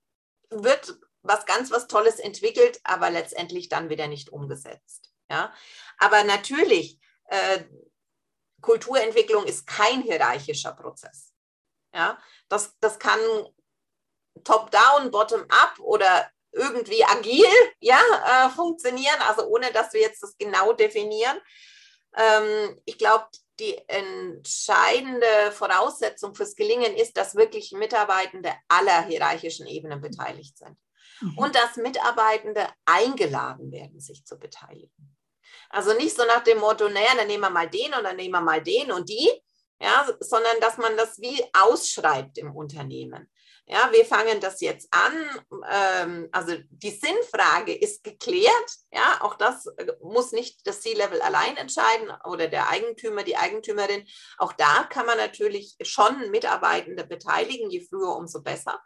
[0.49, 5.13] wird was ganz was Tolles entwickelt, aber letztendlich dann wieder nicht umgesetzt.
[5.31, 5.53] Ja,
[5.99, 7.65] aber natürlich äh,
[8.63, 11.35] Kulturentwicklung ist kein hierarchischer Prozess.
[11.95, 12.19] Ja,
[12.49, 13.21] das, das kann
[14.45, 17.47] top-down, bottom-up oder irgendwie agil
[17.81, 21.41] ja, äh, funktionieren, also ohne dass wir jetzt das genau definieren.
[22.17, 23.27] Ähm, ich glaube,
[23.61, 30.77] die entscheidende Voraussetzung fürs Gelingen ist, dass wirklich Mitarbeitende aller hierarchischen Ebenen beteiligt sind
[31.21, 31.39] mhm.
[31.39, 35.17] und dass Mitarbeitende eingeladen werden, sich zu beteiligen.
[35.69, 38.33] Also nicht so nach dem Motto, naja, dann nehmen wir mal den und dann nehmen
[38.33, 39.31] wir mal den und die,
[39.81, 43.31] ja, sondern dass man das wie ausschreibt im Unternehmen.
[43.73, 45.43] Ja, wir fangen das jetzt an.
[45.71, 48.77] Ähm, also die Sinnfrage ist geklärt.
[48.91, 54.05] Ja, auch das äh, muss nicht das C-Level allein entscheiden oder der Eigentümer, die Eigentümerin.
[54.39, 57.71] Auch da kann man natürlich schon Mitarbeitende beteiligen.
[57.71, 58.83] Je früher, umso besser.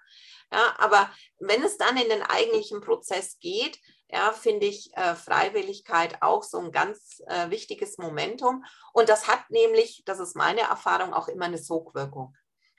[0.52, 3.78] Ja, aber wenn es dann in den eigentlichen Prozess geht,
[4.10, 8.62] ja, finde ich äh, Freiwilligkeit auch so ein ganz äh, wichtiges Momentum.
[8.92, 12.36] Und das hat nämlich, das ist meine Erfahrung, auch immer eine Sogwirkung.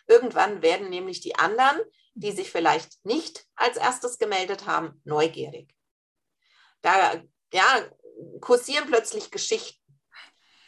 [0.07, 1.79] Irgendwann werden nämlich die anderen,
[2.13, 5.75] die sich vielleicht nicht als erstes gemeldet haben, neugierig.
[6.81, 7.21] Da
[7.53, 7.85] ja,
[8.41, 9.81] kursieren plötzlich Geschichten.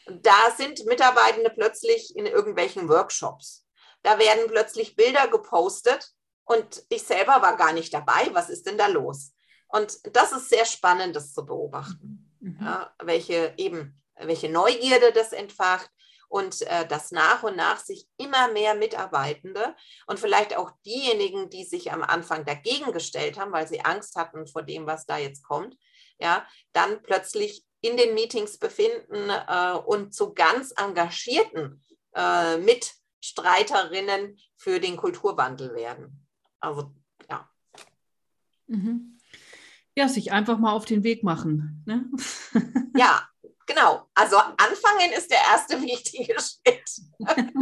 [0.08, 3.66] Da sind Mitarbeitende plötzlich in irgendwelchen Workshops.
[4.04, 6.14] Da werden plötzlich Bilder gepostet
[6.46, 8.30] und ich selber war gar nicht dabei.
[8.34, 9.34] Was ist denn da los?
[9.68, 12.58] Und das ist sehr spannend, das zu beobachten, mhm.
[12.62, 15.90] ja, welche eben welche Neugierde das entfacht,
[16.28, 19.76] und äh, dass nach und nach sich immer mehr Mitarbeitende
[20.08, 24.48] und vielleicht auch diejenigen, die sich am Anfang dagegen gestellt haben, weil sie Angst hatten
[24.48, 25.78] vor dem, was da jetzt kommt,
[26.20, 31.84] ja, dann plötzlich in den Meetings befinden äh, und zu ganz engagierten
[32.16, 36.28] äh, Mitstreiterinnen für den Kulturwandel werden.
[36.60, 36.92] Also
[37.30, 37.50] ja.
[38.68, 39.20] Mhm.
[39.96, 41.84] Ja, sich einfach mal auf den Weg machen.
[41.86, 42.10] Ne?
[42.96, 43.28] Ja,
[43.68, 46.90] Genau, also anfangen ist der erste wichtige Schritt.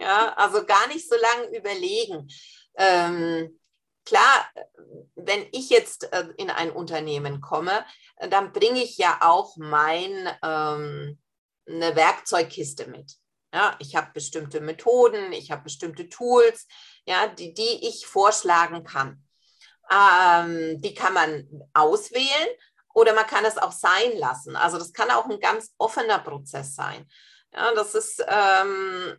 [0.00, 2.28] ja, also gar nicht so lange überlegen.
[2.76, 3.60] Ähm,
[4.06, 4.48] klar,
[5.16, 7.84] wenn ich jetzt äh, in ein Unternehmen komme,
[8.30, 11.18] dann bringe ich ja auch mein, ähm,
[11.68, 13.16] eine Werkzeugkiste mit.
[13.52, 16.66] Ja, ich habe bestimmte Methoden, ich habe bestimmte Tools,
[17.04, 19.24] ja, die, die ich vorschlagen kann.
[19.90, 22.48] Ähm, die kann man auswählen
[22.98, 24.56] oder man kann es auch sein lassen.
[24.56, 27.06] Also das kann auch ein ganz offener Prozess sein.
[27.54, 29.16] Ja, das ist ähm,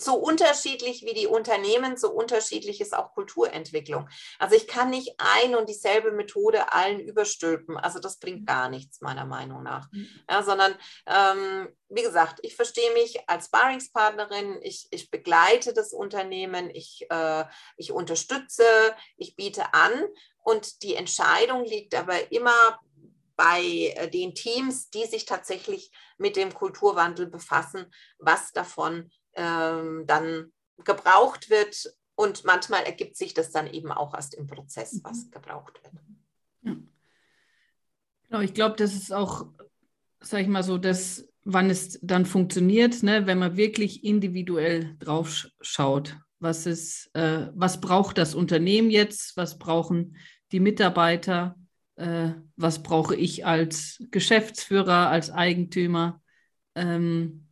[0.00, 4.08] so unterschiedlich wie die Unternehmen, so unterschiedlich ist auch Kulturentwicklung.
[4.38, 7.76] Also ich kann nicht ein und dieselbe Methode allen überstülpen.
[7.76, 8.46] Also das bringt mhm.
[8.46, 9.90] gar nichts meiner Meinung nach.
[9.92, 10.08] Mhm.
[10.28, 10.74] Ja, sondern
[11.06, 17.44] ähm, wie gesagt, ich verstehe mich als Sparringspartnerin, ich, ich begleite das Unternehmen, ich, äh,
[17.76, 18.64] ich unterstütze,
[19.16, 19.92] ich biete an
[20.42, 22.80] und die Entscheidung liegt aber immer
[23.36, 30.52] bei äh, den Teams, die sich tatsächlich mit dem Kulturwandel befassen, was davon ähm, dann
[30.84, 31.94] gebraucht wird.
[32.14, 35.00] Und manchmal ergibt sich das dann eben auch erst im Prozess, mhm.
[35.04, 35.94] was gebraucht wird.
[36.62, 36.76] Ja.
[38.28, 39.46] Genau, ich glaube, das ist auch,
[40.20, 45.46] sag ich mal so, dass wann es dann funktioniert, ne, wenn man wirklich individuell drauf
[45.60, 46.16] schaut.
[46.40, 49.36] Was ist, äh, was braucht das Unternehmen jetzt?
[49.36, 50.16] Was brauchen
[50.52, 51.56] die Mitarbeiter?
[51.94, 56.20] Äh, was brauche ich als Geschäftsführer, als Eigentümer?
[56.74, 57.45] Ähm,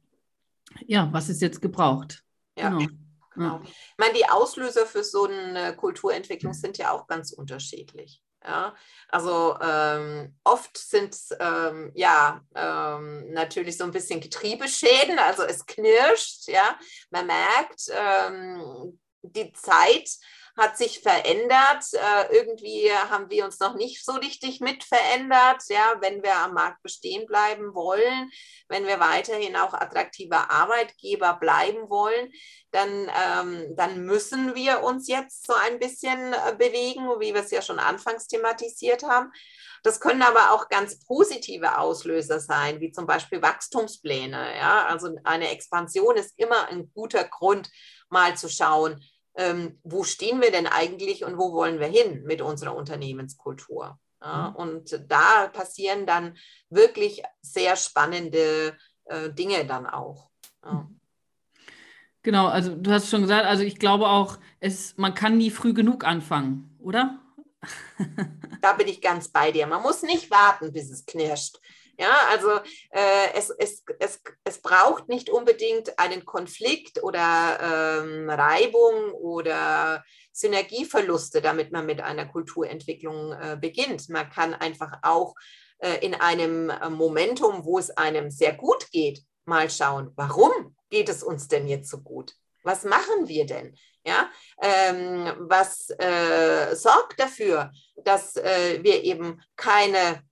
[0.86, 2.22] ja, was ist jetzt gebraucht?
[2.56, 2.70] Ja.
[2.70, 2.86] Genau.
[3.34, 3.60] genau.
[3.64, 8.22] Ich meine, die Auslöser für so eine Kulturentwicklung sind ja auch ganz unterschiedlich.
[8.46, 8.74] Ja,
[9.08, 15.64] also ähm, oft sind es ähm, ja ähm, natürlich so ein bisschen Getriebeschäden, also es
[15.64, 20.10] knirscht, ja, man merkt, ähm, die Zeit
[20.56, 21.84] hat sich verändert.
[21.92, 25.62] Äh, irgendwie haben wir uns noch nicht so richtig mit verändert.
[25.68, 28.30] Ja, wenn wir am Markt bestehen bleiben wollen,
[28.68, 32.32] wenn wir weiterhin auch attraktiver Arbeitgeber bleiben wollen,
[32.70, 37.50] dann, ähm, dann müssen wir uns jetzt so ein bisschen äh, bewegen, wie wir es
[37.50, 39.32] ja schon anfangs thematisiert haben.
[39.82, 44.56] Das können aber auch ganz positive Auslöser sein, wie zum Beispiel Wachstumspläne.
[44.56, 44.86] Ja?
[44.86, 47.70] Also eine Expansion ist immer ein guter Grund,
[48.08, 49.04] mal zu schauen,
[49.36, 53.98] ähm, wo stehen wir denn eigentlich und wo wollen wir hin mit unserer Unternehmenskultur.
[54.22, 54.56] Ja, mhm.
[54.56, 56.36] und da passieren dann
[56.70, 60.30] wirklich sehr spannende äh, Dinge dann auch.
[60.64, 60.72] Ja.
[60.72, 61.00] Mhm.
[62.22, 65.74] Genau, also du hast schon gesagt, also ich glaube auch, es, man kann nie früh
[65.74, 67.20] genug anfangen, oder?
[68.62, 69.66] da bin ich ganz bei dir.
[69.66, 71.58] Man muss nicht warten, bis es knirscht.
[71.98, 72.50] Ja, also
[72.90, 74.22] äh, es, es, es, es
[74.64, 80.02] braucht nicht unbedingt einen Konflikt oder ähm, Reibung oder
[80.32, 84.08] Synergieverluste, damit man mit einer Kulturentwicklung äh, beginnt.
[84.08, 85.34] Man kann einfach auch
[85.78, 91.10] äh, in einem äh, Momentum, wo es einem sehr gut geht, mal schauen, warum geht
[91.10, 92.32] es uns denn jetzt so gut?
[92.62, 93.76] Was machen wir denn?
[94.06, 94.30] Ja,
[94.62, 100.22] ähm, was äh, sorgt dafür, dass äh, wir eben keine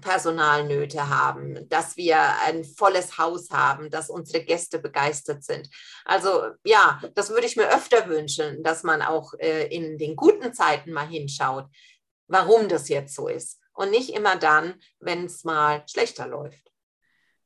[0.00, 5.68] Personalnöte haben, dass wir ein volles Haus haben, dass unsere Gäste begeistert sind.
[6.04, 10.54] Also ja, das würde ich mir öfter wünschen, dass man auch äh, in den guten
[10.54, 11.66] Zeiten mal hinschaut,
[12.26, 16.72] warum das jetzt so ist und nicht immer dann, wenn es mal schlechter läuft.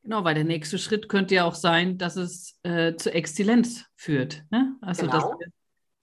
[0.03, 4.45] Genau, weil der nächste Schritt könnte ja auch sein, dass es äh, zur Exzellenz führt.
[4.51, 4.77] Ne?
[4.81, 5.51] Also genau, wir, äh,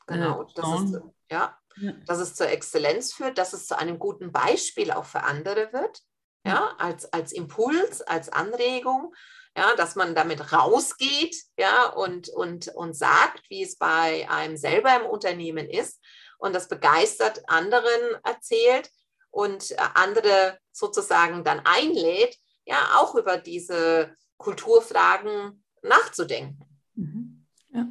[0.07, 0.43] genau.
[0.55, 4.91] Das ist, ja, ja, dass es zur Exzellenz führt, dass es zu einem guten Beispiel
[4.91, 6.03] auch für andere wird
[6.45, 9.13] ja, als, als Impuls, als Anregung,
[9.55, 14.95] ja, dass man damit rausgeht, ja, und, und, und sagt, wie es bei einem selber
[14.99, 16.01] im Unternehmen ist
[16.37, 18.89] und das begeistert anderen erzählt
[19.29, 26.65] und äh, andere sozusagen dann einlädt, ja, auch über diese Kulturfragen nachzudenken.
[26.95, 27.45] Mhm.
[27.73, 27.87] Ja.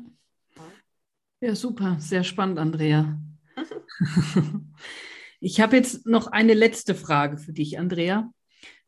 [1.40, 3.18] ja, super, sehr spannend, Andrea.
[5.40, 8.32] ich habe jetzt noch eine letzte Frage für dich, Andrea.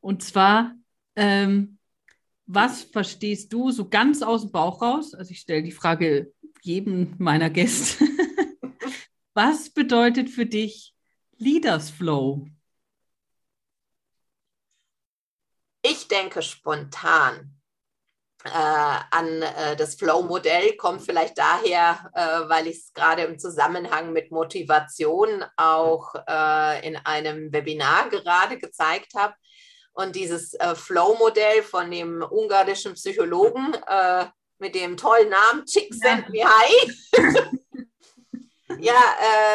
[0.05, 0.75] Und zwar,
[1.17, 1.79] ähm,
[2.45, 5.15] was verstehst du so ganz aus dem Bauch raus?
[5.15, 6.31] Also ich stelle die Frage
[6.61, 8.05] jedem meiner Gäste.
[9.35, 10.95] was bedeutet für dich
[11.39, 12.47] Leaders Flow?
[15.81, 17.57] Ich denke spontan
[18.45, 24.13] äh, an äh, das Flow-Modell, kommt vielleicht daher, äh, weil ich es gerade im Zusammenhang
[24.13, 29.35] mit Motivation auch äh, in einem Webinar gerade gezeigt habe.
[29.95, 34.27] Und dieses äh, Flow-Modell von dem ungarischen Psychologen äh,
[34.59, 39.01] mit dem tollen Namen Csikszentmihalyi, ja, ja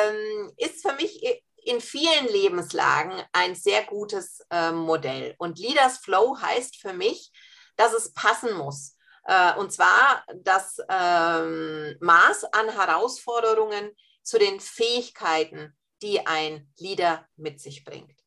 [0.07, 5.35] ähm, ist für mich in vielen Lebenslagen ein sehr gutes äh, Modell.
[5.37, 7.31] Und Leaders Flow heißt für mich,
[7.75, 8.95] dass es passen muss.
[9.25, 13.91] Äh, und zwar das ähm, Maß an Herausforderungen
[14.23, 18.19] zu den Fähigkeiten, die ein Leader mit sich bringt.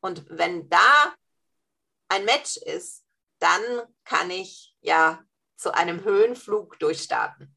[0.00, 1.14] Und wenn da
[2.10, 3.04] ein Match ist,
[3.38, 3.62] dann
[4.04, 5.24] kann ich ja
[5.56, 7.54] zu einem Höhenflug durchstarten.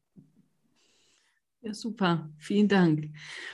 [1.60, 2.30] Ja, super.
[2.38, 3.10] Vielen Dank.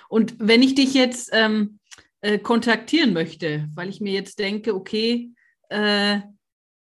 [0.09, 1.79] Und wenn ich dich jetzt ähm,
[2.21, 5.33] äh, kontaktieren möchte, weil ich mir jetzt denke, okay,
[5.69, 6.21] äh,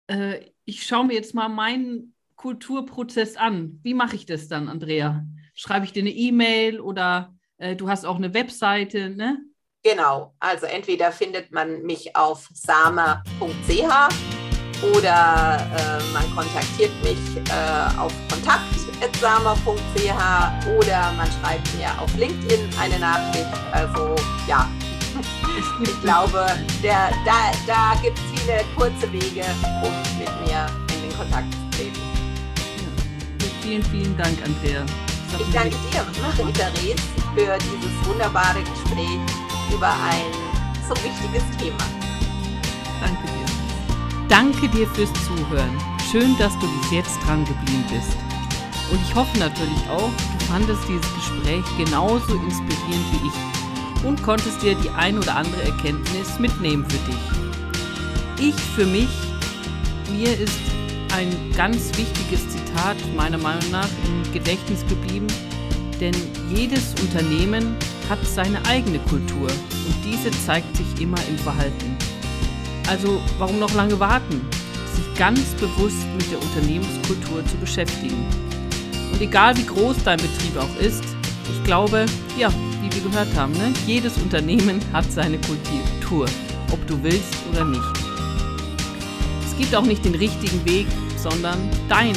[0.07, 3.79] äh, ich schaue mir jetzt mal meinen Kulturprozess an.
[3.83, 5.25] Wie mache ich das dann, Andrea?
[5.53, 9.39] Schreibe ich dir eine E-Mail oder äh, du hast auch eine Webseite, ne?
[9.83, 13.23] Genau, also entweder findet man mich auf sama.ch
[14.93, 17.17] oder äh, man kontaktiert mich
[17.49, 19.97] äh, auf kontakt.sama.ch
[20.77, 23.47] oder man schreibt mir auf LinkedIn eine Nachricht.
[23.71, 24.15] Also
[24.47, 24.69] ja,
[25.81, 26.45] ich glaube,
[26.83, 29.45] der, da, da gibt es viele kurze Wege,
[29.81, 32.01] um mit mir in den Kontakt zu treten.
[32.77, 33.47] Ja.
[33.61, 34.85] Vielen, vielen Dank, Andrea.
[35.39, 37.01] Ich danke dir, Marie-Therese,
[37.35, 39.38] für dieses wunderbare Gespräch
[39.73, 40.31] über ein
[40.87, 41.83] so wichtiges Thema.
[42.99, 44.27] Danke dir.
[44.27, 45.77] Danke dir fürs Zuhören.
[46.11, 48.17] Schön, dass du bis jetzt dran geblieben bist.
[48.91, 50.09] Und ich hoffe natürlich auch,
[50.39, 55.63] du fandest dieses Gespräch genauso inspirierend wie ich und konntest dir die ein oder andere
[55.63, 58.49] Erkenntnis mitnehmen für dich.
[58.49, 59.09] Ich für mich,
[60.11, 60.57] mir ist
[61.13, 65.27] ein ganz wichtiges Zitat meiner Meinung nach im Gedächtnis geblieben,
[65.99, 66.15] denn
[66.49, 67.75] jedes Unternehmen
[68.09, 71.95] hat seine eigene Kultur und diese zeigt sich immer im Verhalten.
[72.87, 74.41] Also warum noch lange warten?
[74.95, 78.25] Sich ganz bewusst mit der Unternehmenskultur zu beschäftigen.
[79.13, 81.03] Und egal wie groß dein Betrieb auch ist,
[81.51, 82.05] ich glaube,
[82.37, 82.51] ja,
[82.81, 86.25] wie wir gehört haben, ne, jedes Unternehmen hat seine Kultur,
[86.71, 87.83] ob du willst oder nicht.
[89.45, 90.87] Es gibt auch nicht den richtigen Weg,
[91.17, 91.57] sondern
[91.89, 92.15] dein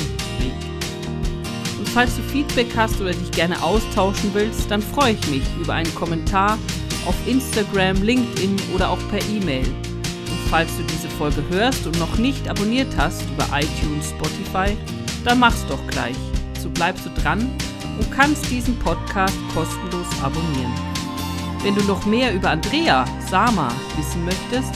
[1.94, 5.94] falls du Feedback hast oder dich gerne austauschen willst, dann freue ich mich über einen
[5.94, 6.58] Kommentar
[7.06, 9.66] auf Instagram, LinkedIn oder auch per E-Mail
[10.52, 14.76] falls du diese Folge hörst und noch nicht abonniert hast über iTunes, Spotify,
[15.24, 16.14] dann mach's doch gleich.
[16.60, 17.50] So bleibst du dran
[17.98, 20.74] und kannst diesen Podcast kostenlos abonnieren.
[21.62, 24.74] Wenn du noch mehr über Andrea Sama wissen möchtest,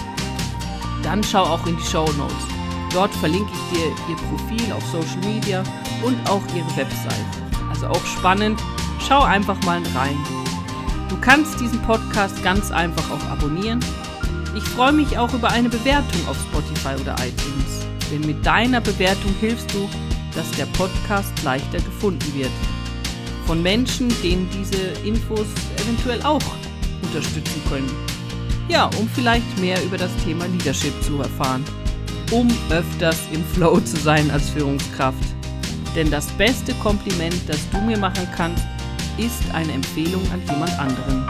[1.03, 2.47] dann schau auch in die Show Notes.
[2.95, 5.63] Dort verlinke ich dir ihr Profil auf Social Media
[6.03, 7.13] und auch ihre Website.
[7.71, 8.61] Also auch spannend.
[9.07, 10.17] Schau einfach mal rein.
[11.09, 13.81] Du kannst diesen Podcast ganz einfach auch abonnieren
[14.57, 19.35] ich freue mich auch über eine Bewertung auf Spotify oder iTunes, denn mit deiner Bewertung
[19.39, 19.87] hilfst du,
[20.35, 22.51] dass der Podcast leichter gefunden wird.
[23.47, 25.47] Von Menschen, denen diese Infos
[25.85, 26.43] eventuell auch
[27.03, 27.91] unterstützen können.
[28.69, 31.63] Ja, um vielleicht mehr über das Thema Leadership zu erfahren.
[32.31, 35.36] Um öfters im Flow zu sein als Führungskraft.
[35.97, 38.63] Denn das beste Kompliment, das du mir machen kannst,
[39.17, 41.27] ist eine Empfehlung an jemand anderen.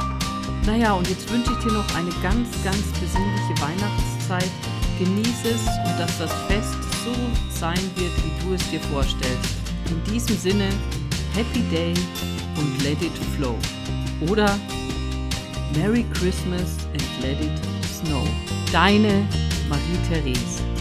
[0.67, 4.51] Naja, und jetzt wünsche ich dir noch eine ganz, ganz besinnliche Weihnachtszeit.
[4.99, 7.15] Genieße es und dass das Fest so
[7.61, 9.55] sein wird, wie du es dir vorstellst.
[9.89, 10.69] In diesem Sinne,
[11.33, 11.95] Happy Day
[12.57, 13.55] und Let It Flow.
[14.29, 14.59] Oder
[15.79, 17.53] Merry Christmas and Let It
[17.87, 18.27] Snow.
[18.73, 19.29] Deine
[19.69, 20.76] Marie-Therese.